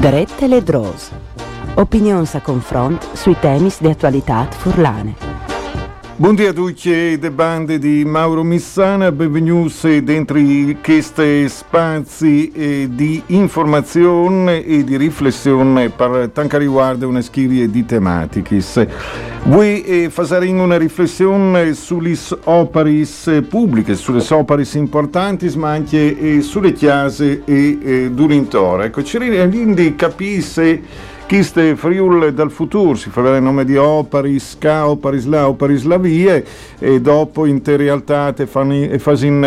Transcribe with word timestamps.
Drette 0.00 0.46
le 0.46 0.62
Dros. 0.62 1.10
Opinions 1.74 2.36
a 2.36 2.40
confront 2.40 3.04
sui 3.14 3.34
temi 3.40 3.68
di 3.80 3.88
attualità 3.88 4.46
furlane. 4.48 5.27
Buongiorno 6.20 6.50
a 6.50 6.52
tutti 6.52 7.16
le 7.16 7.30
bande 7.30 7.78
di 7.78 8.04
Mauro 8.04 8.42
Missana, 8.42 9.12
benvenuti 9.12 10.02
dentro 10.02 10.36
questi 10.82 11.48
spazi 11.48 12.50
eh, 12.50 12.88
di 12.90 13.22
informazione 13.26 14.64
e 14.64 14.82
di 14.82 14.96
riflessione 14.96 15.90
per 15.90 16.30
tanto 16.32 16.58
riguarda 16.58 17.06
una 17.06 17.22
serie 17.22 17.70
di 17.70 17.84
tematiche. 17.86 18.60
Vuoi 19.44 19.84
eh, 19.84 20.10
fare 20.10 20.48
una 20.48 20.76
riflessione 20.76 21.72
sulle 21.74 22.18
opere 22.44 23.06
pubbliche, 23.48 23.94
sulle 23.94 24.24
opere 24.30 24.66
importanti, 24.74 25.48
ma 25.56 25.70
anche 25.70 26.18
eh, 26.18 26.40
sulle 26.40 26.72
chiese 26.72 27.42
e 27.44 27.78
eh, 27.80 28.10
durintore. 28.10 28.86
Ecco, 28.86 29.04
ci 29.04 29.18
quindi 29.18 29.94
capire 29.94 30.82
Chiste 31.28 31.76
Friul 31.76 32.32
dal 32.32 32.50
futuro, 32.50 32.94
si 32.94 33.10
fa 33.10 33.36
il 33.36 33.42
nome 33.42 33.66
di 33.66 33.76
Oparis, 33.76 34.56
Ca, 34.58 34.88
Oparis 34.88 35.26
La, 35.26 35.46
Oparis 35.46 35.82
La 35.82 35.98
Vie 35.98 36.42
e 36.78 37.02
dopo 37.02 37.44
in 37.44 37.60
te 37.60 37.76
realtà 37.76 38.32
te 38.32 38.46
fanno 38.46 38.88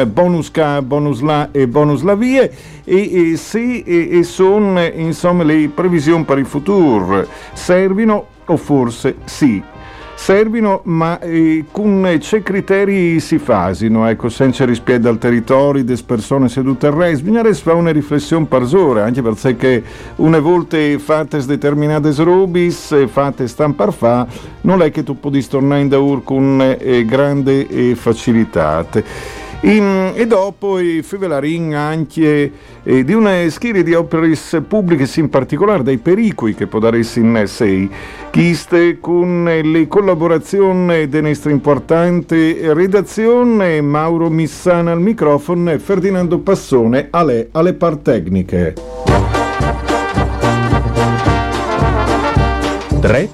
bonus 0.06 0.52
Ca, 0.52 0.80
bonus 0.84 1.22
La 1.22 1.50
e 1.52 1.68
bonus 1.68 2.04
La 2.04 2.14
Vie 2.14 2.54
e, 2.84 3.32
e 3.32 3.36
se 3.36 3.82
e, 3.84 4.10
e 4.20 4.22
sono 4.22 4.80
insomma 4.94 5.42
le 5.42 5.72
previsioni 5.74 6.24
per 6.24 6.38
il 6.38 6.46
futuro 6.46 7.26
servino 7.54 8.28
o 8.46 8.58
forse 8.58 9.16
sì 9.26 9.60
servino, 10.22 10.82
ma 10.84 11.20
eh, 11.20 11.66
con 11.72 12.08
c'è 12.20 12.44
criteri 12.44 13.20
si 13.20 13.40
fasino, 13.40 14.08
ecco, 14.08 14.30
senza 14.30 14.66
rispetto 14.66 15.10
al 15.10 15.18
territorio, 15.18 15.84
delle 15.84 16.00
persone 16.06 16.48
sedute 16.48 16.86
al 16.86 16.94
resto, 16.94 17.26
bisogna 17.26 17.54
fare 17.56 17.78
una 17.78 17.92
riflessione 17.92 18.46
per 18.46 18.70
ore, 18.72 19.02
anche 19.02 19.24
perché 19.24 19.84
una 20.18 20.38
volta 20.38 20.78
fatte 21.00 21.44
determinate 21.44 22.14
robis, 22.18 23.08
fatte 23.08 23.48
stampar 23.48 23.92
fa, 23.92 24.28
non 24.62 24.84
è 24.84 24.92
che 24.92 25.02
tu 25.02 25.20
puoi 25.20 25.44
tornare 25.48 25.82
in 25.82 25.90
daur 25.90 26.24
con 26.24 26.78
eh, 26.80 27.04
grande 27.04 27.68
eh, 27.68 27.96
facilità. 27.96 28.86
In, 29.64 30.14
e 30.16 30.26
dopo 30.26 30.80
i 30.80 31.04
Fevelarin 31.04 31.76
anche 31.76 32.52
eh, 32.82 33.04
di 33.04 33.14
una 33.14 33.48
serie 33.50 33.84
di 33.84 33.94
opere 33.94 34.36
pubbliche, 34.68 35.08
in 35.20 35.30
particolare 35.30 35.84
dai 35.84 36.00
pericoli 36.00 36.56
che 36.56 36.66
può 36.66 36.80
dare 36.80 36.98
in 36.98 37.44
sei, 37.46 37.88
chiste 38.32 39.00
con 39.00 39.44
le 39.44 39.88
collaborazioni 39.88 41.08
della 41.08 41.28
nostra 41.28 41.52
importante 41.52 42.74
redazione, 42.74 43.82
Mauro 43.82 44.32
Missana 44.32 44.94
al 44.94 45.02
microfono 45.02 45.72
e 45.72 45.78
Ferdinando 45.78 46.40
Passone 46.40 47.10
alle, 47.12 47.50
alle 47.52 47.74
par 47.74 47.98
tecniche. 47.98 48.74
Tre 53.00 53.30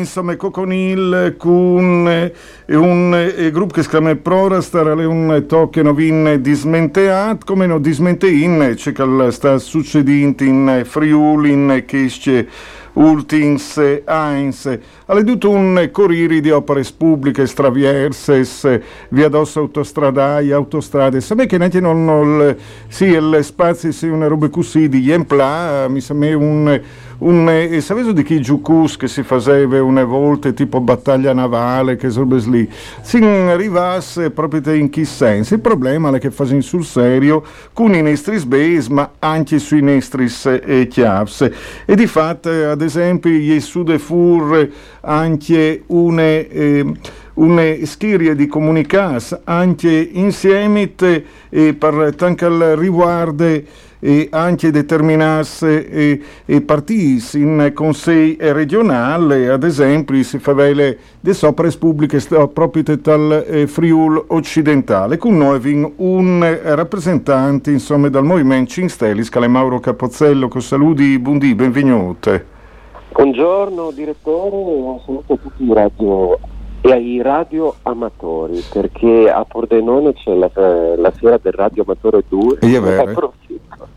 insomma 0.00 0.36
Coconil 0.36 1.34
con 1.38 2.32
un 2.66 3.32
gruppo 3.52 3.74
che 3.74 3.82
si 3.82 3.88
chiama 3.88 4.14
Prorastar 4.16 4.98
è 4.98 5.04
un 5.04 5.44
tocche 5.46 5.82
novin 5.82 6.38
dismenteat 6.40 7.44
come 7.44 7.66
no 7.66 7.78
dismentein 7.78 8.72
c'è 8.74 8.92
che 8.92 9.30
sta 9.30 9.58
succedendo 9.58 10.42
in 10.44 10.82
Friuli 10.84 11.52
in 11.52 11.84
Chesce 11.86 12.48
Ultins 12.94 13.76
Heinz. 14.04 14.78
Ha 15.06 15.14
veduto 15.14 15.50
un 15.50 15.88
corriri 15.92 16.40
di 16.40 16.50
opere 16.50 16.84
pubbliche 16.96 17.46
stravierses, 17.46 18.80
via 19.10 19.28
d'osso 19.28 19.60
autostradai, 19.60 20.52
autostrade. 20.52 21.20
Sapete 21.20 21.48
che 21.48 21.58
neanche 21.58 21.80
non, 21.80 22.04
non 22.04 22.56
sì, 22.88 23.04
il 23.04 23.38
spazio 23.42 23.92
sia 23.92 24.12
una 24.12 24.26
roba 24.26 24.48
così 24.48 24.88
di 24.88 25.00
Jempla, 25.00 25.88
mi 25.88 26.00
sembra 26.00 26.36
un 26.36 26.80
un, 27.20 27.48
eh, 27.50 27.80
sapete 27.80 28.12
di 28.12 28.22
chi 28.22 28.40
giucus 28.40 28.96
che 28.96 29.06
si 29.06 29.22
faceva 29.22 29.82
una 29.82 30.04
volta 30.04 30.52
tipo 30.52 30.80
battaglia 30.80 31.32
navale, 31.32 31.96
che 31.96 32.08
sono 32.08 32.36
lì, 32.46 32.70
si 33.02 33.18
arrivasse 33.18 34.30
proprio 34.30 34.72
in 34.72 34.88
chi 34.88 35.04
senso. 35.04 35.54
Il 35.54 35.60
problema 35.60 36.14
è 36.14 36.18
che 36.18 36.30
facciamo 36.30 36.60
sul 36.60 36.84
serio 36.84 37.42
con 37.72 37.94
i 37.94 38.02
nostri 38.02 38.38
sbase, 38.38 38.90
ma 38.90 39.12
anche 39.18 39.58
sui 39.58 39.82
nostri 39.82 40.30
eh, 40.64 40.86
chiaps. 40.86 41.50
E 41.84 41.94
di 41.94 42.06
fatto, 42.06 42.48
ad 42.48 42.80
esempio, 42.90 43.30
gli 43.30 43.60
sude 43.60 43.98
fur 43.98 44.68
anche 45.00 45.82
una... 45.86 46.22
Eh, 46.22 46.94
una 47.32 47.74
schiria 47.84 48.34
di 48.34 48.46
comunicas 48.46 49.38
anche 49.44 50.10
insieme 50.12 50.92
eh, 51.48 51.74
per 51.74 52.12
tanto 52.14 52.74
riguardo 52.74 53.62
e 54.02 54.28
anche 54.30 54.70
determinasse 54.70 55.88
e, 55.88 56.20
e 56.46 56.60
partiti 56.62 57.38
in 57.38 57.70
consigli 57.74 58.36
regionali, 58.38 59.46
ad 59.46 59.62
esempio 59.62 60.22
si 60.22 60.38
fa 60.38 60.52
le 60.54 60.98
opere 61.42 61.70
pubbliche 61.78 62.18
proprio 62.52 62.82
dal 62.82 63.44
eh, 63.46 63.66
Friul 63.66 64.24
occidentale, 64.28 65.18
con 65.18 65.36
noi 65.36 65.92
un 65.96 66.58
rappresentante 66.62 67.70
insomma, 67.70 68.08
dal 68.08 68.24
Movimento 68.24 68.70
Cinstelli, 68.70 69.22
Scale 69.22 69.48
Mauro 69.48 69.80
Capozzello, 69.80 70.48
con 70.48 70.62
saluti, 70.62 71.18
buondì, 71.18 71.54
benvenuti. 71.54 72.58
Buongiorno 73.12 73.90
direttore, 73.90 74.56
un 74.56 75.00
saluto 75.04 75.32
a 75.32 75.36
tutti 75.36 75.64
i 75.64 75.74
radio 75.74 76.38
e 76.80 76.92
ai 76.92 77.20
radio 77.20 77.74
amatori 77.82 78.62
perché 78.72 79.28
a 79.28 79.44
Pordenone 79.44 80.14
c'è 80.14 80.32
la, 80.32 80.50
la 80.96 81.10
fiera 81.10 81.38
del 81.42 81.52
radio 81.52 81.82
amatore 81.82 82.22
2 82.26 82.58
e 82.60 82.76
approfitto 82.76 83.88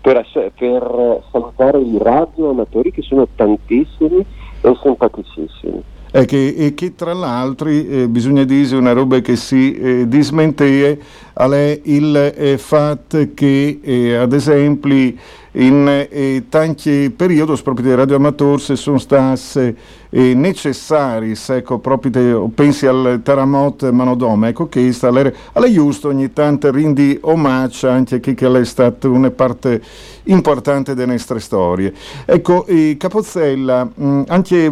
per, 0.00 0.52
per 0.56 1.22
salutare 1.30 1.78
i 1.78 1.98
radio 2.00 2.50
amatori 2.50 2.90
che 2.90 3.02
sono 3.02 3.28
tantissimi 3.36 4.24
e 4.60 4.78
simpaticissimi. 4.82 5.82
E 6.16 6.24
che, 6.26 6.54
e 6.56 6.74
che, 6.74 6.94
tra 6.94 7.12
l'altro 7.12 7.68
eh, 7.68 8.06
bisogna 8.08 8.44
dire 8.44 8.76
una 8.76 8.92
roba 8.92 9.18
che 9.18 9.34
si 9.34 9.74
eh, 9.74 10.08
dismentea 10.08 10.96
è 11.34 11.80
il 11.82 12.16
eh, 12.36 12.58
fatto 12.58 13.28
che 13.34 13.80
eh, 13.82 14.16
ad 14.16 14.32
esempio 14.32 15.12
in 15.56 16.06
eh, 16.10 16.44
tanti 16.48 17.12
periodi 17.14 17.60
proprio 17.62 17.86
dei 17.86 17.96
radioamatori 17.96 18.76
sono 18.76 18.98
stati 18.98 19.74
necessari, 20.14 21.34
ecco, 21.48 21.78
proprio 21.78 22.48
pensi 22.54 22.86
al 22.86 23.20
terremoto 23.24 23.92
Manodome, 23.92 24.48
ecco 24.48 24.68
che 24.68 24.92
sta 24.92 25.08
alla 25.08 25.68
giusto 25.72 26.08
ogni 26.08 26.32
tanto 26.32 26.70
rindi 26.70 27.18
omaggio 27.20 27.88
anche 27.88 28.16
a 28.16 28.18
chi 28.18 28.34
che 28.34 28.46
è 28.60 28.64
stato 28.64 29.10
una 29.10 29.30
parte 29.30 29.82
importante 30.24 30.94
delle 30.94 31.12
nostre 31.12 31.40
storie. 31.40 31.92
Ecco, 32.24 32.64
Capozzella, 32.96 33.88
mm, 34.00 34.22
anche 34.28 34.70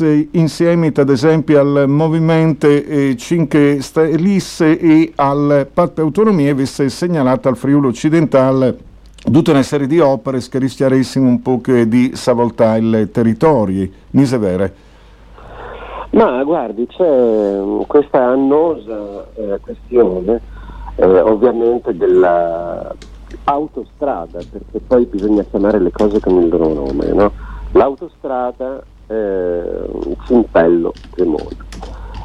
eh, 0.00 0.28
insieme 0.32 0.92
ad 0.94 1.08
esempio 1.08 1.58
al 1.58 1.88
Movimento 1.88 2.66
eh, 2.66 3.14
5 3.16 3.78
Stelle 3.80 4.40
e 4.58 5.12
al 5.14 5.68
Patto 5.72 6.00
Autonomia 6.00 6.50
avesse 6.50 6.88
segnalato 6.88 7.46
al 7.48 7.56
Friuli 7.56 7.86
occidentale 7.86 8.76
tutta 9.30 9.52
una 9.52 9.62
serie 9.62 9.86
di 9.86 10.00
opere 10.00 10.40
che 10.40 10.58
rischiaressero 10.58 11.24
un 11.24 11.40
po' 11.42 11.60
di 11.86 12.10
savoltare 12.14 13.02
i 13.02 13.10
territori, 13.10 13.92
mise 14.10 14.38
vere? 14.38 14.74
Ma 16.10 16.42
guardi, 16.42 16.88
c'è 16.88 17.60
mm, 17.60 17.82
questa 17.86 18.24
annosa 18.24 19.24
eh, 19.34 19.60
questione 19.60 20.40
eh, 20.96 21.20
ovviamente 21.20 21.96
dell'autostrada, 21.96 24.40
perché 24.50 24.80
poi 24.84 25.04
bisogna 25.04 25.44
chiamare 25.44 25.78
le 25.78 25.92
cose 25.92 26.18
con 26.18 26.42
il 26.42 26.48
loro 26.48 26.72
nome, 26.72 27.12
no? 27.12 27.30
L'autostrada 27.72 28.82
eh, 29.06 29.62
Cimpello 30.26 30.92
Cremona 31.12 31.68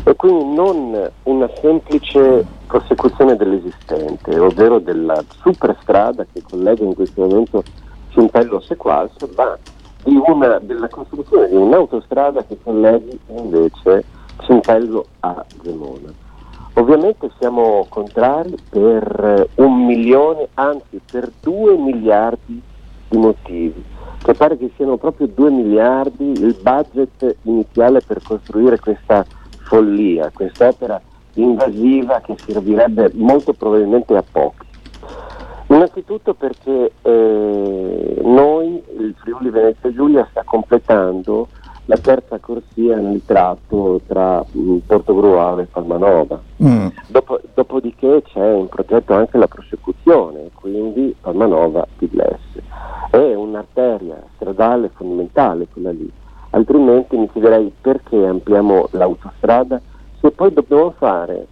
e 0.07 0.15
quindi 0.15 0.53
non 0.53 1.11
una 1.23 1.49
semplice 1.59 2.45
prosecuzione 2.67 3.35
dell'esistente, 3.35 4.37
ovvero 4.37 4.77
della 4.77 5.19
superstrada 5.41 6.25
che 6.31 6.43
collega 6.43 6.83
in 6.83 6.93
questo 6.93 7.21
momento 7.21 7.63
Cimpello 8.09 8.57
a 8.57 8.61
Sequas, 8.61 9.11
ma 9.35 9.57
una, 10.03 10.59
della 10.59 10.87
costruzione 10.89 11.49
di 11.49 11.55
un'autostrada 11.55 12.43
che 12.43 12.57
colleghi 12.61 13.19
invece 13.35 14.03
Cimpello 14.41 15.05
a 15.21 15.43
Gemona. 15.63 16.13
Ovviamente 16.73 17.31
siamo 17.39 17.87
contrari 17.89 18.55
per 18.69 19.49
un 19.55 19.85
milione, 19.85 20.49
anzi 20.53 21.01
per 21.09 21.31
due 21.41 21.75
miliardi 21.77 22.61
di 23.07 23.17
motivi, 23.17 23.83
che 24.21 24.33
pare 24.33 24.55
che 24.55 24.69
siano 24.75 24.97
proprio 24.97 25.25
due 25.25 25.49
miliardi 25.49 26.31
il 26.31 26.55
budget 26.61 27.37
iniziale 27.43 28.01
per 28.01 28.21
costruire 28.21 28.77
questa 28.77 29.25
follia, 29.65 30.31
quest'opera 30.33 31.01
invasiva 31.33 32.21
che 32.21 32.35
servirebbe 32.37 33.11
molto 33.13 33.53
probabilmente 33.53 34.15
a 34.15 34.23
pochi. 34.29 34.65
Innanzitutto 35.67 36.33
perché 36.33 36.91
eh, 37.01 38.21
noi, 38.23 38.81
il 38.97 39.15
Friuli 39.17 39.49
Venezia 39.49 39.91
Giulia, 39.91 40.27
sta 40.29 40.43
completando 40.43 41.47
la 41.85 41.97
terza 41.97 42.37
corsia 42.39 42.97
nel 42.97 43.21
tratto 43.25 44.01
tra 44.07 44.43
mm, 44.57 44.77
Portogruaro 44.85 45.61
e 45.61 45.65
Palmanova. 45.65 46.39
Mm. 46.63 46.87
Dopo, 47.07 47.39
dopodiché 47.53 48.21
c'è 48.23 48.53
in 48.53 48.69
progetto 48.69 49.13
anche 49.13 49.37
la 49.37 49.47
prosecuzione, 49.47 50.49
quindi 50.53 51.15
Palmanova-Piglesse. 51.19 52.63
È 53.09 53.33
un'arteria 53.33 54.21
stradale 54.35 54.89
fondamentale 54.93 55.67
quella 55.71 55.91
lì 55.91 56.11
altrimenti 56.55 57.17
mi 57.17 57.29
chiederei 57.31 57.71
perché 57.81 58.25
ampliamo 58.25 58.87
l'autostrada 58.91 59.79
se 60.19 60.31
poi 60.31 60.53
dobbiamo 60.53 60.93
fare 60.97 61.47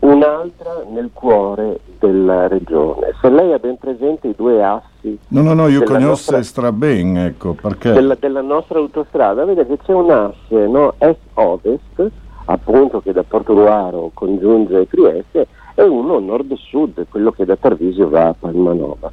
un'altra 0.00 0.84
nel 0.90 1.10
cuore 1.12 1.80
della 1.98 2.48
regione. 2.48 3.14
Se 3.20 3.28
lei 3.28 3.52
ha 3.52 3.58
ben 3.58 3.76
presente 3.76 4.28
i 4.28 4.34
due 4.36 4.62
assi... 4.62 5.18
No, 5.28 5.42
no, 5.42 5.52
no, 5.52 5.68
io 5.68 5.82
conosco 5.82 6.36
nostra... 6.36 6.72
ben, 6.72 7.18
ecco, 7.18 7.52
perché... 7.52 7.92
Della, 7.92 8.16
della, 8.18 8.40
nostra 8.40 8.78
autostrada, 8.78 9.44
vede 9.44 9.66
che 9.66 9.78
c'è 9.78 9.92
un 9.92 10.10
asse 10.10 10.66
no, 10.66 10.94
est-ovest, 10.98 12.10
appunto 12.46 13.00
che 13.00 13.12
da 13.12 13.24
Portogruaro 13.24 14.10
congiunge 14.14 14.86
Trieste, 14.88 15.48
e 15.74 15.82
uno 15.82 16.18
nord-sud, 16.18 17.06
quello 17.10 17.30
che 17.32 17.44
da 17.44 17.56
Tarvisio 17.56 18.08
va 18.08 18.28
a 18.28 18.34
Palmanova. 18.38 19.10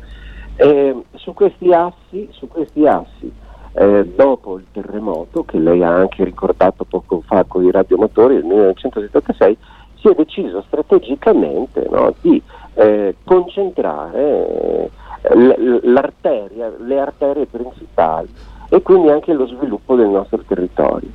E 0.56 0.96
su 1.16 1.34
questi 1.34 1.74
assi, 1.74 2.30
su 2.32 2.48
questi 2.48 2.88
assi 2.88 3.32
eh, 3.78 4.06
dopo 4.16 4.58
il 4.58 4.66
terremoto, 4.72 5.44
che 5.46 5.60
lei 5.60 5.84
ha 5.84 5.94
anche 5.94 6.24
ricordato 6.24 6.84
poco 6.84 7.22
fa 7.26 7.44
con 7.44 7.64
i 7.64 7.70
radiomotori 7.70 8.34
del 8.34 8.46
1976, 8.46 9.58
si 10.00 10.08
è 10.08 10.14
deciso 10.16 10.64
strategicamente 10.66 11.88
no, 11.90 12.14
di 12.22 12.42
eh, 12.74 13.16
concentrare 13.24 14.90
eh, 15.22 15.36
le 15.36 17.00
arterie 17.00 17.46
principali 17.46 18.30
e 18.70 18.82
quindi 18.82 19.10
anche 19.10 19.34
lo 19.34 19.46
sviluppo 19.46 19.96
del 19.96 20.10
nostro 20.10 20.44
territorio. 20.48 21.10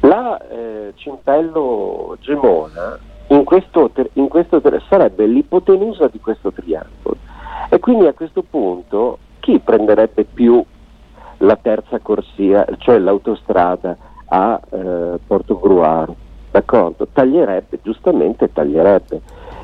La 0.00 0.38
eh, 0.48 0.92
Cimpello 0.94 2.16
Gemona 2.20 2.98
in 3.28 3.44
questo, 3.44 3.90
in 4.14 4.28
questo, 4.28 4.62
sarebbe 4.88 5.26
l'ipotenusa 5.26 6.08
di 6.08 6.18
questo 6.18 6.50
triangolo 6.50 7.16
e 7.68 7.78
quindi 7.78 8.06
a 8.06 8.14
questo 8.14 8.42
punto 8.42 9.18
chi 9.40 9.58
prenderebbe 9.58 10.24
più 10.24 10.64
la 11.40 11.56
terza 11.56 11.98
corsia, 12.00 12.66
cioè 12.78 12.98
l'autostrada 12.98 13.96
a 14.26 14.60
eh, 14.70 15.18
Portogruaro, 15.26 16.14
d'accordo? 16.50 17.06
Taglierebbe, 17.12 17.78
giustamente 17.82 18.52
taglierebbe. 18.52 19.20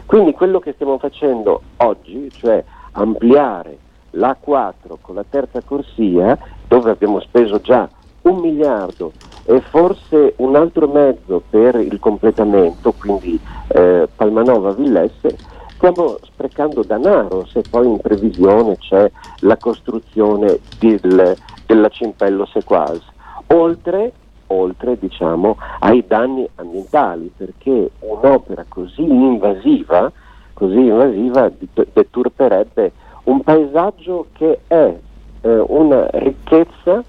Quindi 0.06 0.32
quello 0.32 0.58
che 0.58 0.72
stiamo 0.72 0.98
facendo 0.98 1.62
oggi, 1.78 2.30
cioè 2.30 2.62
ampliare 2.92 3.78
l'A4 4.12 4.96
con 5.00 5.14
la 5.14 5.24
terza 5.28 5.60
corsia, 5.62 6.38
dove 6.68 6.90
abbiamo 6.90 7.20
speso 7.20 7.60
già 7.60 7.88
un 8.22 8.38
miliardo 8.38 9.12
e 9.44 9.60
forse 9.60 10.34
un 10.38 10.56
altro 10.56 10.88
mezzo 10.88 11.42
per 11.48 11.76
il 11.76 11.98
completamento, 12.00 12.92
quindi 12.92 13.38
eh, 13.68 14.08
Palmanova-Villesse, 14.14 15.36
stiamo 15.86 16.18
sprecando 16.22 16.82
denaro 16.82 17.46
se 17.46 17.62
poi 17.68 17.86
in 17.86 17.98
previsione 17.98 18.76
c'è 18.78 19.08
la 19.40 19.56
costruzione 19.56 20.58
del, 20.80 21.36
della 21.64 21.88
Cimpello 21.88 22.44
Sequas, 22.46 23.00
oltre, 23.48 24.12
oltre 24.48 24.98
diciamo, 24.98 25.56
ai 25.78 26.04
danni 26.04 26.48
ambientali, 26.56 27.30
perché 27.36 27.90
un'opera 28.00 28.64
così 28.68 29.02
invasiva, 29.02 30.10
così 30.54 30.78
invasiva 30.78 31.52
deturperebbe 31.92 32.92
un 33.24 33.42
paesaggio 33.42 34.26
che 34.32 34.62
è 34.66 34.92
eh, 35.42 35.64
una 35.68 36.08
ricchezza 36.14 37.04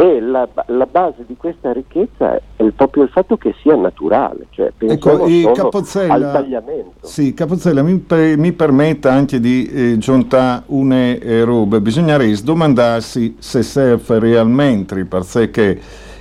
e 0.00 0.18
la, 0.18 0.48
la, 0.68 0.86
base 0.86 1.24
di 1.26 1.36
questa 1.36 1.74
ricchezza 1.74 2.34
è 2.56 2.64
proprio 2.74 3.02
il 3.02 3.10
fatto 3.10 3.36
che 3.36 3.54
sia 3.60 3.76
naturale, 3.76 4.46
cioè 4.48 4.72
ecco, 4.78 5.26
Capozzella, 5.52 6.14
al 6.14 6.32
tagliamento. 6.32 6.92
Sì, 7.02 7.34
Capozzella 7.34 7.82
mi, 7.82 8.02
mi 8.08 8.52
permetta 8.52 9.12
anche 9.12 9.40
di 9.40 9.66
eh, 9.66 9.98
giuntare 9.98 10.62
una 10.68 10.96
eh, 10.96 11.44
roba, 11.44 11.80
bisognerebbe 11.80 12.34
domandarsi 12.42 13.36
se 13.40 13.62
serve 13.62 14.18
realmente, 14.18 15.04
perché 15.04 15.78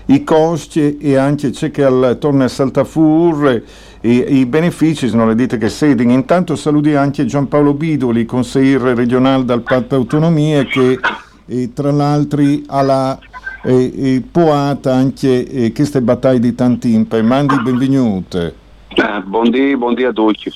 i 0.08 0.26
costi 0.26 0.98
e 0.98 1.16
anche 1.16 1.52
c'è 1.52 1.72
che 1.72 1.86
al, 1.86 2.18
torna 2.20 2.44
a 2.44 2.50
saltafur 2.50 3.64
i, 4.02 4.40
i 4.40 4.46
benefici 4.46 5.08
sono 5.08 5.26
le 5.26 5.36
dite 5.36 5.58
che 5.58 5.70
sedono. 5.70 6.12
Intanto 6.12 6.58
saluti 6.58 6.96
anche 6.96 7.24
Giampaolo 7.24 7.74
Bidoli, 7.74 8.26
consigliere 8.26 8.94
regionale 8.94 9.46
dal 9.46 9.62
Patto 9.62 9.96
Autonomie 9.96 10.66
che 10.66 11.00
e, 11.46 11.72
tra 11.74 11.92
l'altro 11.92 12.44
alla 12.68 13.18
e, 13.64 14.16
e 14.16 14.24
poata 14.30 14.94
anche 14.94 15.72
queste 15.74 16.02
battaglie 16.02 16.40
di 16.40 16.56
Tantimpe. 16.56 17.22
Mandi 17.22 17.60
benvenute. 17.62 18.56
Eh, 18.90 19.22
buondì, 19.26 19.76
buondì 19.78 20.04
a 20.04 20.12
tutti. 20.12 20.52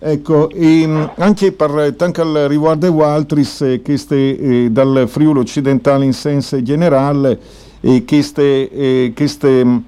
Ecco, 0.00 0.48
e, 0.50 1.10
anche 1.16 1.50
per 1.52 1.94
tanto 1.96 2.46
riguardo 2.46 2.88
Waltris, 2.88 3.62
eh, 3.62 3.82
queste, 3.82 4.38
eh, 4.38 4.70
dal 4.70 5.06
Friuli 5.08 5.40
occidentale 5.40 6.04
in 6.04 6.12
senso 6.12 6.62
generale, 6.62 7.40
eh, 7.80 8.04
queste, 8.04 8.70
eh, 8.70 9.12
queste 9.14 9.82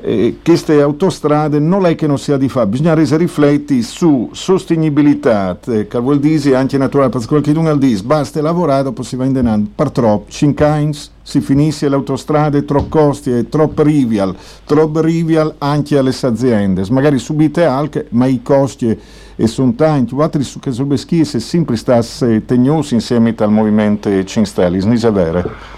eh, 0.00 0.38
queste 0.42 0.80
autostrade 0.80 1.58
non 1.58 1.84
è 1.86 1.94
che 1.94 2.06
non 2.06 2.18
sia 2.18 2.36
di 2.36 2.48
fare, 2.48 2.66
bisogna 2.68 2.94
riflettere 2.94 3.82
su 3.82 4.30
sostenibilità, 4.32 5.58
eh, 5.66 5.88
che 5.88 5.98
vuol 5.98 6.20
dire 6.20 6.54
anche 6.54 6.78
naturale, 6.78 7.10
perché 7.10 7.26
qualcuno 7.26 7.76
dice 7.76 8.02
basta 8.04 8.40
lavorare, 8.40 8.84
dopo 8.84 9.02
si 9.02 9.16
va 9.16 9.24
in 9.24 9.32
denaro, 9.32 9.62
per 9.74 9.90
troppo, 9.90 10.30
5 10.30 10.64
anni 10.64 10.96
si 11.22 11.40
finisce 11.40 11.88
l'autostrada, 11.88 12.60
troppo 12.62 12.88
costi, 12.88 13.30
è 13.30 13.48
troppo 13.48 13.82
rivial, 13.82 14.34
troppo 14.64 15.00
rivial 15.00 15.54
anche 15.58 15.98
alle 15.98 16.14
aziende, 16.18 16.84
magari 16.90 17.18
subite 17.18 17.64
anche, 17.64 18.06
ma 18.10 18.26
i 18.26 18.40
costi 18.42 18.98
e 19.40 19.46
sono 19.46 19.74
tanti, 19.74 20.14
altri 20.18 20.42
su 20.42 20.58
che 20.58 20.72
sono 20.72 20.96
se 20.96 21.40
sempre 21.40 21.76
stasse 21.76 22.44
tegnosi 22.44 22.94
insieme 22.94 23.34
al 23.36 23.50
movimento 23.50 24.08
5 24.08 24.44
Stelle, 24.44 24.78
non 24.78 24.94
è 24.94 25.12
vero? 25.12 25.77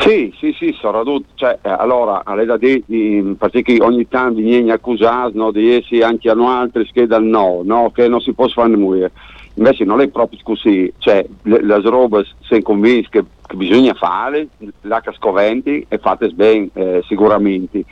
Sì, 0.00 0.34
sì, 0.38 0.54
sì, 0.58 0.74
soprattutto, 0.80 1.26
cioè, 1.34 1.58
eh, 1.60 1.68
allora, 1.68 2.22
alle 2.24 2.46
da 2.46 2.56
dire, 2.56 2.82
perché 3.36 3.76
ogni 3.82 4.08
tanto 4.08 4.40
viene 4.40 4.72
accusato 4.72 5.32
no, 5.34 5.50
di 5.50 5.74
essere 5.74 6.04
anche 6.04 6.30
a 6.30 6.58
altri 6.58 6.88
che 6.90 7.06
dal 7.06 7.22
no, 7.22 7.60
no, 7.62 7.90
che 7.90 8.08
non 8.08 8.20
si 8.22 8.32
può 8.32 8.48
fare 8.48 8.70
nulla. 8.70 9.10
Invece 9.54 9.84
non 9.84 10.00
è 10.00 10.08
proprio 10.08 10.38
così, 10.42 10.90
cioè, 10.96 11.26
le, 11.42 11.62
le 11.62 11.80
robe 11.82 12.24
sono 12.40 12.62
convinti 12.62 13.08
che, 13.10 13.24
che, 13.46 13.56
bisogna 13.56 13.92
fare, 13.92 14.48
la 14.82 15.02
scoventi 15.12 15.84
e 15.86 15.98
fate 15.98 16.28
bene 16.30 16.70
eh, 16.72 17.02
sicuramente. 17.06 17.84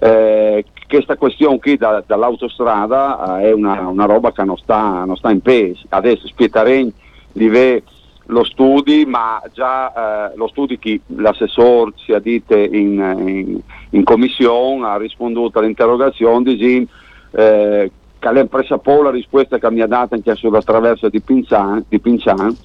Eh, 0.00 0.64
questa 0.86 1.16
questione 1.16 1.58
qui 1.60 1.78
da, 1.78 2.04
dall'autostrada 2.06 3.40
eh, 3.40 3.48
è 3.48 3.52
una, 3.52 3.88
una, 3.88 4.04
roba 4.04 4.32
che 4.32 4.44
non 4.44 4.58
sta, 4.58 5.04
non 5.06 5.16
sta 5.16 5.30
in 5.30 5.40
peso. 5.40 5.86
Adesso 5.88 6.26
spietterei 6.26 6.92
di 7.32 7.48
vedere 7.48 7.84
lo 8.26 8.44
studi, 8.44 9.04
ma 9.04 9.42
già 9.52 10.30
eh, 10.30 10.36
lo 10.36 10.48
studi 10.48 10.78
che 10.78 11.00
l'assessore 11.06 11.92
si 11.96 12.14
dite 12.22 12.58
in, 12.58 13.14
in, 13.26 13.60
in, 13.90 14.04
commissione 14.04 14.86
ha 14.86 14.96
risposto 14.96 15.58
all'interrogazione 15.58 16.42
dicendo 16.44 16.90
eh, 17.32 17.90
che 18.18 18.32
l'ha 18.32 18.46
presa 18.46 18.80
la 18.82 19.10
risposta 19.10 19.58
che 19.58 19.70
mi 19.70 19.80
ha 19.82 19.86
dato 19.86 20.14
anche 20.14 20.34
sulla 20.34 20.62
traversa 20.62 21.08
di 21.08 21.20
Pincian, 21.20 21.84
di 21.88 21.98
Pincian 22.00 22.56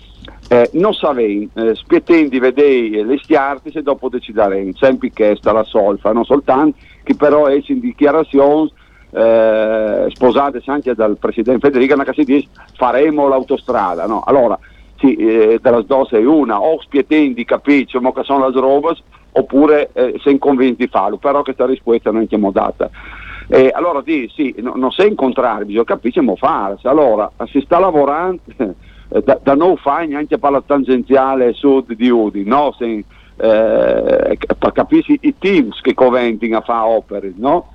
eh, 0.47 0.69
non 0.73 0.93
sapevo, 0.93 1.47
eh, 1.53 1.75
spiettendo 1.75 2.29
di 2.29 2.39
vedere 2.39 3.03
le 3.03 3.19
stiarti 3.21 3.69
e 3.69 3.81
dopo 3.81 4.09
decideremo, 4.09 4.71
sempre 4.75 5.11
che 5.11 5.35
sta 5.35 5.51
la 5.51 5.63
solfa, 5.63 6.11
non 6.11 6.25
soltanto 6.25 6.77
che 7.03 7.15
però 7.15 7.45
è 7.45 7.61
in 7.67 7.79
dichiarazione 7.79 8.69
eh, 9.11 10.05
sposate 10.09 10.61
anche 10.65 10.93
dal 10.95 11.17
Presidente 11.17 11.67
Federica, 11.67 12.03
che 12.03 12.13
si 12.13 12.23
dice 12.23 12.47
faremo 12.73 13.27
l'autostrada, 13.27 14.05
no? 14.05 14.21
Allora, 14.25 14.57
sì, 14.99 15.15
eh, 15.15 15.59
della 15.61 15.81
dose 15.81 16.19
è 16.19 16.25
una, 16.25 16.61
o 16.61 16.79
spietendi 16.81 17.45
capisci 17.45 17.97
ma 17.99 18.11
che 18.11 18.23
sono 18.23 18.47
le 18.47 18.59
robe, 18.59 18.95
oppure 19.31 19.89
eh, 19.93 20.37
convinti 20.37 20.85
di 20.85 20.89
farlo, 20.91 21.17
però 21.17 21.41
questa 21.41 21.65
risposta 21.65 22.11
non 22.11 22.27
è 22.29 22.51
data. 22.51 22.89
Eh, 23.51 23.71
allora 23.73 24.01
di, 24.01 24.29
sì, 24.35 24.53
no, 24.59 24.73
non 24.75 24.91
sei 24.91 25.09
incontrare, 25.09 25.65
bisogna 25.65 25.83
capire 25.83 26.19
come 26.19 26.35
fare. 26.35 26.77
Allora, 26.83 27.31
si 27.45 27.59
sta 27.61 27.79
lavorando 27.79 28.41
eh, 28.57 29.21
da, 29.23 29.39
da 29.41 29.55
non 29.55 29.75
fare 29.77 30.05
neanche 30.05 30.37
per 30.37 30.51
la 30.51 30.61
tangenziale 30.63 31.53
sud 31.53 31.93
di 31.93 32.09
Udi, 32.09 32.43
no? 32.43 32.75
Se, 32.77 32.85
eh, 33.37 34.37
per 34.57 34.71
capire 34.71 35.17
i 35.21 35.35
teams 35.39 35.81
che 35.81 35.95
convengono 35.95 36.57
a 36.57 36.61
fare 36.61 36.93
opere, 36.93 37.33
no? 37.37 37.71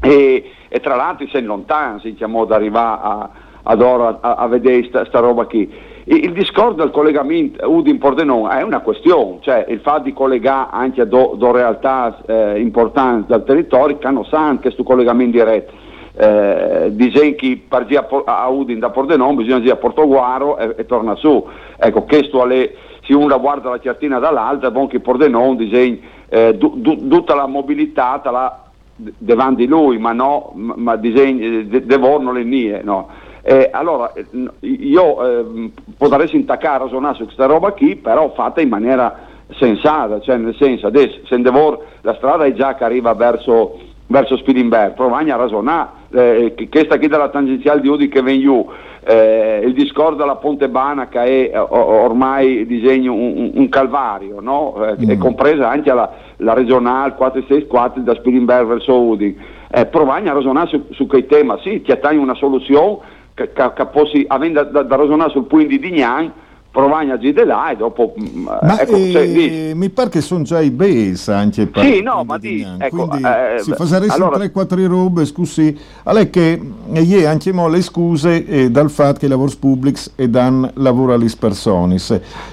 E, 0.00 0.50
e, 0.68 0.80
tra 0.80 0.94
l'altro 0.94 1.26
sei 1.28 1.42
lontano, 1.42 2.00
si 2.00 2.14
chiamò 2.14 2.42
ad 2.42 2.52
arrivare 2.52 3.00
a, 3.02 3.30
ad 3.62 3.80
ora 3.80 4.18
a, 4.20 4.34
a 4.34 4.46
vedere 4.46 4.90
questa 4.90 5.20
roba 5.20 5.46
qui. 5.46 5.72
Il 6.10 6.32
discorso 6.32 6.76
del 6.76 6.90
collegamento 6.90 7.68
Udin-Pordenone 7.70 8.58
è 8.58 8.62
una 8.62 8.80
questione, 8.80 9.40
cioè 9.40 9.66
il 9.68 9.80
fatto 9.80 10.04
di 10.04 10.14
collegare 10.14 10.70
anche 10.72 11.02
a 11.02 11.04
due 11.04 11.52
realtà 11.52 12.22
eh, 12.26 12.60
importanti 12.60 13.30
del 13.30 13.44
territorio 13.44 13.98
che 13.98 14.06
hanno 14.06 14.24
sanno 14.24 14.58
questo 14.58 14.84
collegamento 14.84 15.36
diretto. 15.36 15.72
Eh, 16.16 16.88
dice 16.92 17.34
che 17.34 17.60
per 17.68 17.86
a 18.24 18.48
Udin 18.48 18.78
da 18.78 18.88
Pordenone 18.88 19.34
bisogna 19.34 19.56
andare 19.56 19.74
a 19.74 19.76
Portoguaro 19.76 20.56
e, 20.56 20.74
e 20.78 20.86
torna 20.86 21.14
su. 21.14 21.46
Ecco, 21.76 22.02
questo 22.04 22.40
alle, 22.40 22.74
se 23.02 23.12
uno 23.12 23.38
guarda 23.38 23.68
la 23.68 23.78
certina 23.78 24.18
dall'altra, 24.18 24.70
buon 24.70 24.88
che 24.88 25.00
Pordenone 25.00 25.56
dice 25.56 26.00
eh, 26.30 26.54
du, 26.56 26.72
du, 26.76 27.06
tutta 27.06 27.34
la 27.34 27.46
mobilità 27.46 28.18
la 28.24 28.62
davanti 28.96 29.64
a 29.64 29.68
lui, 29.68 29.98
ma 29.98 30.12
no, 30.12 30.52
ma, 30.54 30.72
ma 30.74 30.96
disegni, 30.96 31.44
eh, 31.44 31.66
de, 31.66 31.84
devono 31.84 32.32
le 32.32 32.44
mie, 32.44 32.80
no. 32.82 33.26
Eh, 33.50 33.70
allora, 33.72 34.12
eh, 34.12 34.26
io 34.60 35.26
eh, 35.26 35.70
potrei 35.96 36.28
intaccare, 36.32 36.80
ragionare 36.80 37.14
su 37.14 37.24
questa 37.24 37.46
roba 37.46 37.72
qui, 37.72 37.96
però 37.96 38.34
fatta 38.34 38.60
in 38.60 38.68
maniera 38.68 39.20
sensata, 39.56 40.20
cioè 40.20 40.36
nel 40.36 40.54
senso, 40.56 40.86
adesso, 40.86 41.20
se 41.24 41.40
devor, 41.40 41.82
la 42.02 42.14
strada 42.16 42.44
è 42.44 42.52
già 42.52 42.74
che 42.74 42.84
arriva 42.84 43.14
verso, 43.14 43.78
verso 44.08 44.36
Spilimberg, 44.36 44.92
provagna 44.92 45.36
a 45.36 45.38
ragionare, 45.38 45.88
eh, 46.10 46.68
questa 46.68 46.98
qui 46.98 47.08
della 47.08 47.30
tangenziale 47.30 47.80
di 47.80 47.88
Udi 47.88 48.08
che 48.08 48.22
viene 48.22 48.42
giù, 48.42 48.68
eh, 49.06 49.62
il 49.64 49.72
discorso 49.72 50.16
della 50.16 50.36
Ponte 50.36 50.68
Bana 50.68 51.08
che 51.08 51.50
è 51.50 51.54
eh, 51.54 51.58
ormai 51.58 52.66
disegno 52.66 53.14
un, 53.14 53.52
un 53.54 53.68
calvario, 53.70 54.40
no? 54.40 54.74
eh, 54.84 55.06
mm. 55.06 55.08
è 55.08 55.16
compresa 55.16 55.70
anche 55.70 55.90
la, 55.90 56.10
la 56.36 56.52
regionale 56.52 57.14
464 57.14 58.02
da 58.02 58.14
Spilimberg 58.14 58.66
verso 58.66 59.00
Udi. 59.00 59.56
Eh, 59.70 59.86
provagna 59.86 60.32
a 60.32 60.34
ragionare 60.34 60.68
su, 60.68 60.86
su 60.90 61.06
quei 61.06 61.26
temi, 61.26 61.54
sì, 61.62 61.80
ti 61.80 61.92
attagli 61.92 62.18
una 62.18 62.34
soluzione 62.34 63.16
che, 63.46 63.72
che 63.74 63.88
fossi, 63.92 64.24
avendo 64.26 64.64
da, 64.64 64.82
da 64.82 64.96
ragionare 64.96 65.30
sul 65.30 65.44
punto 65.44 65.66
di 65.66 65.78
Dignan, 65.78 66.32
provagna 66.70 67.14
a 67.14 67.18
girare 67.18 67.46
là 67.46 67.70
e 67.70 67.76
dopo 67.76 68.14
mm, 68.20 68.44
ma 68.44 68.80
ecco, 68.80 68.94
eh, 68.94 69.10
cioè, 69.10 69.74
mi 69.74 69.88
pare 69.88 70.10
che 70.10 70.20
sono 70.20 70.42
già 70.44 70.60
i 70.60 70.70
base 70.70 71.32
anche 71.32 71.66
per 71.66 71.82
sì 71.82 72.02
no 72.02 72.24
ma 72.24 72.36
di, 72.36 72.64
ecco, 72.78 73.08
quindi 73.08 73.26
eh, 73.26 73.58
si 73.60 73.72
fa 73.72 73.96
allora, 74.14 74.36
3-4 74.36 74.86
robe 74.86 75.24
scusi. 75.24 75.76
Allora 76.04 76.24
che 76.26 76.60
ieri 76.92 77.24
anche 77.24 77.52
mo 77.52 77.68
le 77.68 77.80
scuse 77.80 78.44
eh, 78.44 78.70
dal 78.70 78.90
fatto 78.90 79.20
che 79.20 79.26
i 79.26 79.28
lavori 79.28 79.54
pubblici 79.58 80.10
e 80.14 80.28
dan 80.28 80.70
lavoro 80.74 81.14
alle 81.14 81.30
persone 81.38 81.96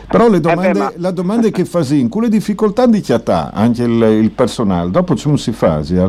però 0.07 0.29
le 0.29 0.39
domande, 0.39 0.69
eh 0.69 0.71
beh, 0.71 0.79
ma... 0.79 0.91
la 0.95 1.11
domanda 1.11 1.47
è 1.47 1.51
che 1.51 1.65
fa 1.65 1.83
sì, 1.83 2.07
con 2.09 2.23
le 2.23 2.29
difficoltà 2.29 2.87
di 2.87 3.01
chi 3.01 3.11
ha 3.11 3.51
anche 3.53 3.83
il, 3.83 4.01
il 4.01 4.31
personale 4.31 4.89
dopo 4.91 5.13
come 5.21 5.37
si 5.37 5.51
fa 5.51 5.83
sì, 5.83 5.99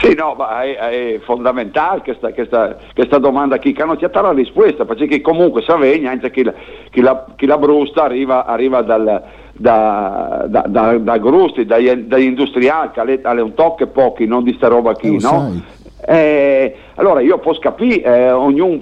sì, 0.00 0.14
no, 0.14 0.34
ma 0.36 0.62
è, 0.62 0.76
è 0.76 1.20
fondamentale 1.24 2.02
questa, 2.02 2.32
questa, 2.32 2.76
questa, 2.94 3.18
domanda 3.18 3.58
qui, 3.58 3.72
che 3.72 3.84
non 3.84 3.96
c'è 3.96 4.08
la 4.12 4.32
risposta, 4.32 4.84
perché 4.84 5.20
comunque 5.20 5.62
Savegna, 5.62 6.10
anche 6.10 6.30
chi 6.30 6.44
la, 6.44 6.54
chi 6.90 7.00
la, 7.00 7.26
chi 7.36 7.46
la 7.46 7.58
brusta, 7.58 8.04
arriva, 8.04 8.44
arriva 8.46 8.82
dal, 8.82 9.22
da, 9.52 10.44
da, 10.46 10.64
da, 10.68 10.98
da 10.98 11.18
Grusti, 11.18 11.66
dagli, 11.66 11.92
dagli 11.92 12.24
industriali, 12.24 12.90
che 12.92 13.00
ha 13.00 13.42
un 13.42 13.54
tocco 13.54 13.82
e 13.82 13.86
pochi, 13.88 14.26
non 14.26 14.44
di 14.44 14.54
sta 14.54 14.68
roba 14.68 14.94
qui, 14.94 15.16
eh, 15.16 15.20
no? 15.20 15.76
Eh, 16.06 16.76
allora 16.94 17.20
io 17.20 17.38
posso 17.38 17.58
capire, 17.58 18.02
eh, 18.02 18.30
ognuno, 18.30 18.80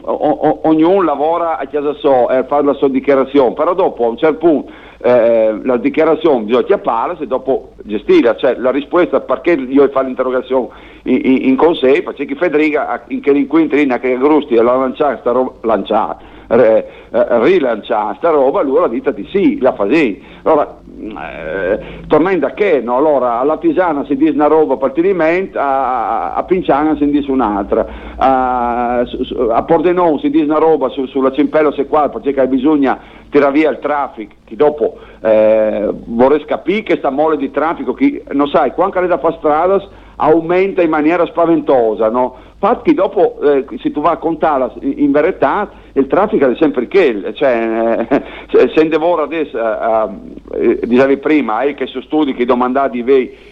ognuno, 0.68 1.02
lavora 1.02 1.58
a 1.58 1.66
casa 1.66 1.94
sua 1.94 2.38
e 2.38 2.44
fa 2.44 2.62
la 2.62 2.74
sua 2.74 2.88
dichiarazione, 2.88 3.54
però 3.54 3.74
dopo 3.74 4.04
a 4.04 4.08
un 4.08 4.18
certo 4.18 4.38
punto 4.38 4.70
eh, 5.06 5.60
la 5.62 5.76
dichiarazione 5.76 6.44
bisogna 6.44 6.64
chiapparla 6.64 7.18
e 7.20 7.26
dopo 7.28 7.74
gestirla, 7.84 8.34
cioè 8.34 8.56
la 8.56 8.72
risposta 8.72 9.20
perché 9.20 9.52
io 9.52 9.88
fare 9.90 10.06
l'interrogazione 10.06 10.68
in, 11.04 11.20
in, 11.22 11.38
in 11.42 11.56
consiglio, 11.56 12.02
perché 12.02 12.34
Federica 12.34 13.04
in 13.08 13.20
che 13.20 13.30
incontri 13.30 13.86
che 13.86 14.18
Grusti 14.18 14.56
l'ha 14.56 14.74
lanciata, 14.74 15.32
lanciata 15.60 16.34
eh, 16.48 16.84
rilanciare 17.10 18.16
sta 18.18 18.30
roba, 18.30 18.60
allora 18.60 18.88
dite 18.88 19.12
di 19.14 19.26
sì, 19.32 19.60
la 19.60 19.72
fasi. 19.72 20.22
Allora, 20.42 20.78
eh, 20.98 21.78
tornando 22.06 22.46
a 22.46 22.50
che, 22.50 22.80
no? 22.80 22.96
allora 22.96 23.38
alla 23.40 23.58
Tisana 23.58 24.04
si 24.06 24.16
dice 24.16 24.32
una 24.32 24.46
roba 24.46 24.76
partenimento, 24.76 25.58
a, 25.58 26.34
a 26.34 26.42
Pinciana 26.44 26.96
si 26.96 27.08
dice 27.10 27.30
un'altra, 27.30 27.86
a, 28.16 29.04
a 29.50 29.62
Pordenone 29.64 30.18
si 30.20 30.30
dice 30.30 30.44
una 30.44 30.58
roba 30.58 30.88
su, 30.88 31.06
sulla 31.06 31.32
Cimpello 31.32 31.72
se 31.72 31.86
qua 31.86 32.08
perché 32.08 32.46
bisogna 32.46 32.98
tirare 33.28 33.52
via 33.52 33.70
il 33.70 33.78
traffico, 33.78 34.34
che 34.44 34.56
dopo 34.56 34.96
eh, 35.20 35.90
vorrei 36.06 36.44
capire 36.44 36.82
che 36.82 36.96
sta 36.96 37.10
mole 37.10 37.36
di 37.36 37.50
traffico, 37.50 37.92
chi, 37.92 38.22
non 38.32 38.48
sai, 38.48 38.72
quando 38.72 39.00
è 39.00 39.06
da 39.06 39.18
fare 39.18 39.36
strada 39.38 39.82
aumenta 40.16 40.82
in 40.82 40.88
maniera 40.88 41.26
spaventosa, 41.26 42.08
no? 42.08 42.36
Infatti 42.58 42.94
dopo, 42.94 43.38
eh, 43.42 43.66
se 43.82 43.92
tu 43.92 44.00
vai 44.00 44.14
a 44.14 44.16
contare 44.16 44.72
in 44.80 45.10
verità, 45.10 45.68
il 45.96 46.06
traffico 46.08 46.50
è 46.50 46.56
sempre 46.56 46.86
che, 46.88 47.32
cioè, 47.34 48.06
eh, 48.08 48.70
se 48.74 48.88
devora 48.88 49.22
adesso, 49.22 49.58
eh, 49.58 50.08
eh, 50.52 50.80
dicevi 50.86 51.16
prima, 51.16 51.62
eh, 51.62 51.74
che 51.74 51.86
su 51.86 52.00
studi 52.02 52.34
che 52.34 52.44
domandati 52.44 53.02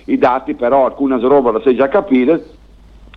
i 0.04 0.18
dati, 0.18 0.54
però 0.54 0.84
alcune 0.84 1.18
roba 1.20 1.52
la 1.52 1.60
sei 1.62 1.74
già 1.74 1.88
capite, 1.88 2.44